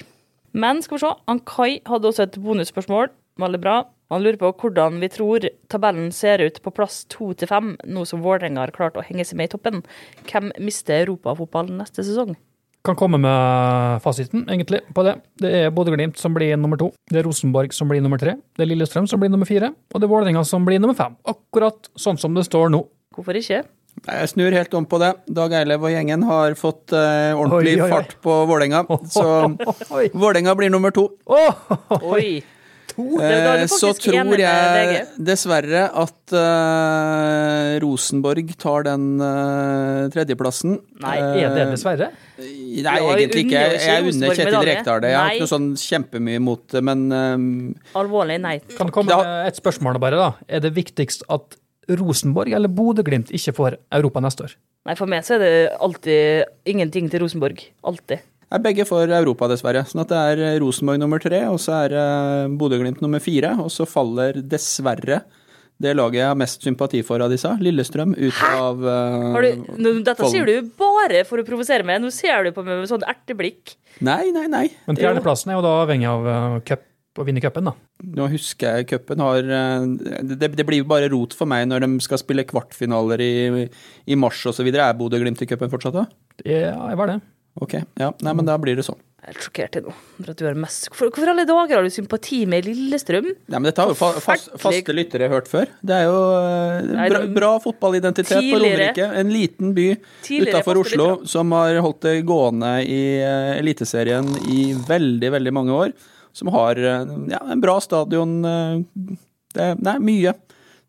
[0.52, 3.12] Men skal vi se, han Kai hadde også et bonusspørsmål.
[3.40, 3.76] Veldig bra.
[4.12, 8.04] Han lurer på hvordan vi tror tabellen ser ut på plass to til fem, nå
[8.08, 9.80] som Vålerenga har klart å henge seg med i toppen.
[10.28, 12.34] Hvem mister europafotballen neste sesong?
[12.84, 15.14] Kan komme med fasiten, egentlig, på det.
[15.40, 16.90] Det er Bodø-Glimt som blir nummer to.
[17.08, 18.34] Det er Rosenborg som blir nummer tre.
[18.58, 19.70] Det er Lillestrøm som blir nummer fire.
[19.94, 21.14] Og det er Vålerenga som blir nummer fem.
[21.30, 22.82] Akkurat sånn som det står nå.
[23.14, 23.62] Hvorfor ikke?
[24.02, 25.12] Jeg snur helt om på det.
[25.30, 27.92] Dag Eilev og gjengen har fått eh, ordentlig Oi, oi, oi.
[27.92, 28.80] fart på Vålerenga.
[29.14, 29.26] Så.
[30.16, 31.08] Vålerenga blir nummer to.
[31.30, 32.40] Oi!
[32.92, 33.04] To?
[33.24, 40.74] Eh, Så tror jeg dessverre at eh, Rosenborg tar den eh, tredjeplassen.
[41.00, 42.10] Nei, Er det Eh, dessverre?
[42.42, 43.62] Nei, egentlig ikke.
[43.78, 44.58] Jeg, unner Kjetil.
[44.66, 45.12] Rekdal det.
[45.14, 48.58] Jeg har ikke noe sånn kjempemye imot det, men eh, Alvorlig, nei.
[48.76, 50.30] Kan det komme et spørsmål bare, da?
[50.50, 51.56] Er det viktigst at
[51.90, 54.54] Rosenborg eller Bodø-Glimt ikke får Europa neste år?
[54.86, 57.62] Nei, For meg så er det alltid ingenting til Rosenborg.
[57.86, 58.22] Alltid.
[58.52, 59.84] er begge for Europa, dessverre.
[59.88, 63.54] Sånn at det er eh, Rosenborg nummer tre, og så er det Bodø-Glimt nummer fire.
[63.62, 65.22] Og så faller dessverre
[65.82, 69.64] det laget jeg har mest sympati for av disse, Lillestrøm, ut av uh, Har du,
[69.74, 70.34] nå, dette Folden.
[70.34, 71.98] sier du bare for å provosere meg.
[72.04, 73.74] Nå ser du på meg med sånn erteblikk.
[74.04, 74.66] Nei, nei, nei.
[74.86, 76.86] Men fjerdeplassen er jo da avhengig av uh, cup
[77.20, 77.74] å vinne cupen, da.
[78.16, 79.84] Nå husker jeg cupen har eh,
[80.32, 83.68] det, det blir bare rot for meg når de skal spille kvartfinaler i,
[84.08, 84.72] i mars osv.
[84.72, 86.08] Er Bodø-Glimt i cupen fortsatt da?
[86.46, 87.20] Ja, jeg var det.
[87.60, 88.12] Ok, ja.
[88.24, 88.96] Nei, men da blir det sånn.
[89.22, 89.92] Jeg er helt sjokkert nå.
[90.16, 93.28] For at du har mest Hvorfor, alle dager har du sympati med Lillestrøm?
[93.28, 95.68] Nei, men Dette har jo fa fast, faste lyttere hørt før.
[95.84, 99.10] Det er jo eh, bra, bra fotballidentitet på Romerike.
[99.20, 99.90] En liten by
[100.40, 105.94] utafor Oslo som har holdt det gående i eh, Eliteserien i veldig, veldig mange år.
[106.32, 108.40] Som har eh, ja, en bra stadion.
[109.52, 110.32] Det, det er mye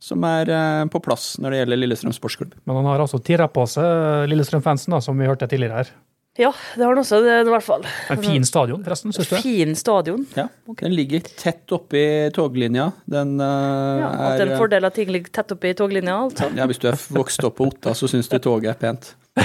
[0.04, 2.58] som er eh, på plass når det gjelder Lillestrøm sportsklubb.
[2.68, 5.94] Men han har altså tirra på seg Lillestrøm-fansen, som vi hørte tidligere her.
[6.34, 7.84] Ja, det har han også, det, i hvert fall.
[8.10, 9.36] En fin stadion, forresten, syns du?
[9.46, 10.24] Fin stadion.
[10.34, 10.48] Ja,
[10.80, 12.02] Den ligger tett oppi
[12.34, 12.88] toglinja.
[13.06, 16.18] Den uh, Ja, at det er er en fordel at ting ligger tett oppi toglinja,
[16.26, 16.50] altså.
[16.58, 19.14] ja, Hvis du er vokst opp på Otta, så syns du toget er pent.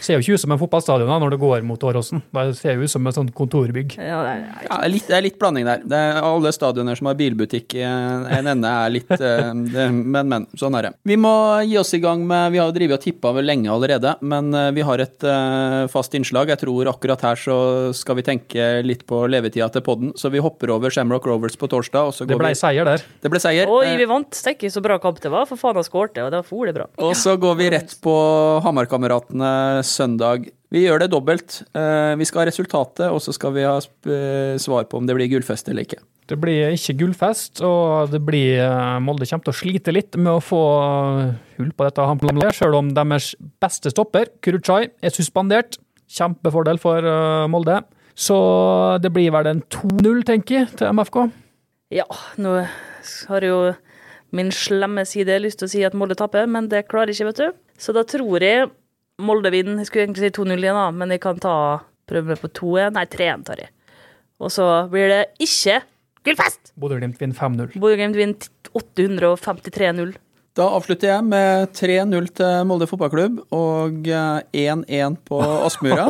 [0.00, 2.22] Ser jo ikke ut som en fotballstadion da, når det går mot Åråsen.
[2.34, 3.96] Det ser jo ut som et sånt kontorbygg.
[3.98, 5.84] Ja, det er, Ja, litt, det er litt blanding der.
[5.84, 9.86] Det er alle stadioner som har bilbutikk i en en ende, er litt eh, det,
[9.92, 10.46] Men, men.
[10.58, 10.92] Sånn er det.
[11.08, 11.32] Vi må
[11.66, 14.70] gi oss i gang med Vi har jo drevet og tippa lenge allerede, men eh,
[14.76, 16.52] vi har et eh, fast innslag.
[16.52, 17.56] Jeg tror akkurat her så
[17.96, 21.68] skal vi tenke litt på levetida til podden, så vi hopper over Shamrock Rovers på
[21.70, 22.10] torsdag.
[22.10, 23.04] Og så Det går ble vi, seier der.
[23.24, 23.70] det ble seier.
[23.70, 24.42] Oi, vi vant.
[24.44, 25.48] Tenk så bra kamp det var.
[25.50, 26.88] For faen, han skårte, og da var for det bra.
[27.04, 28.14] Og så går vi rett på
[28.64, 30.48] Hamarkameratene søndag.
[30.74, 31.60] Vi gjør det dobbelt.
[31.76, 35.14] Eh, Vi skal ha resultatet, og så skal vi ha eh, svar på om det
[35.16, 36.00] blir gullfest eller ikke.
[36.26, 40.32] Det blir ikke gullfest, og det blir eh, Molde kommer til å slite litt med
[40.32, 40.62] å få
[41.58, 45.78] hull på dette selv om deres beste stopper, Kuruchai, er suspendert.
[46.14, 47.06] Kjempefordel for
[47.50, 47.80] Molde.
[48.14, 48.36] Så
[49.02, 51.24] det blir vel en 2-0, tenker jeg, til MFK.
[51.94, 52.04] Ja,
[52.38, 52.60] nå
[53.28, 53.58] har jo
[54.34, 57.32] min slemme side lyst til å si at Molde taper, men det klarer jeg ikke,
[57.32, 57.60] vet du.
[57.78, 58.68] Så da tror jeg
[59.22, 59.78] Molde vinner.
[59.82, 61.54] Jeg skulle egentlig si 2-0 igjen, da, men jeg kan ta
[62.10, 62.96] prøve meg på 2-1.
[62.96, 63.70] Nei, 3-1 tar jeg.
[64.42, 65.80] Og så blir det ikke
[66.26, 66.72] gullfest!
[66.80, 67.78] Bodø-Glimt vinner 5-0.
[67.78, 70.16] Bodø-Glimt vinner 853-0.
[70.54, 76.04] Da avslutter jeg med 3-0 til Molde fotballklubb og eh, 1-1 på Aspmyra.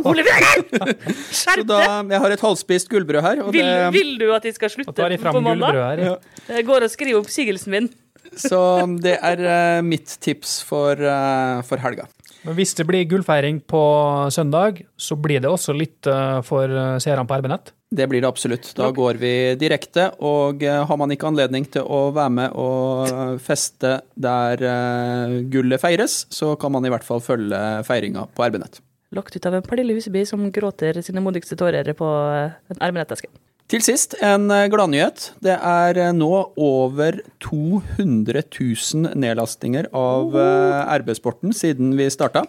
[1.33, 1.79] Så da,
[2.13, 3.41] jeg har et halvspist gullbrød her.
[3.47, 4.93] Og Vil, det, vil du at jeg skal slutte
[5.25, 5.79] på mandag?
[5.81, 6.03] her.
[6.11, 6.17] Ja.
[6.59, 7.89] Jeg går og skriver oppsigelsen min.
[8.37, 8.61] så
[9.01, 12.05] det er eh, mitt tips for, eh, for helga.
[12.45, 13.81] Men hvis det blir gullfeiring på
[14.35, 17.73] søndag, så blir det også litt eh, for eh, seerne på RB-nett.
[17.95, 18.69] Det blir det absolutt.
[18.77, 23.41] Da går vi direkte, og eh, har man ikke anledning til å være med og
[23.45, 24.61] feste der
[25.53, 28.83] gullet feires, så kan man i hvert fall følge feiringa på RB-nett.
[29.15, 33.31] Lagt ut av en Pernille Huseby som gråter sine modigste tårer på en ermenettaske.
[33.65, 35.31] Til sist en eh, gladnyhet.
[35.45, 42.45] Det er eh, nå over 200 000 nedlastinger av eh, RB-sporten siden vi starta.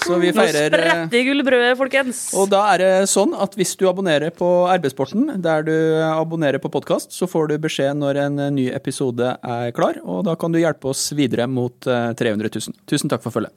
[0.00, 2.20] Så vi feirer Nå spretter gullbrødet, folkens!
[2.40, 4.48] Og da er det sånn at hvis du abonnerer på
[4.80, 5.74] RB-sporten, der du
[6.08, 10.38] abonnerer på podkast, så får du beskjed når en ny episode er klar, og da
[10.40, 12.80] kan du hjelpe oss videre mot eh, 300 000.
[12.88, 13.52] Tusen takk for følget.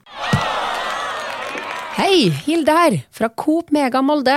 [1.96, 4.36] Hei, Hilde her, fra Coop Mega Molde.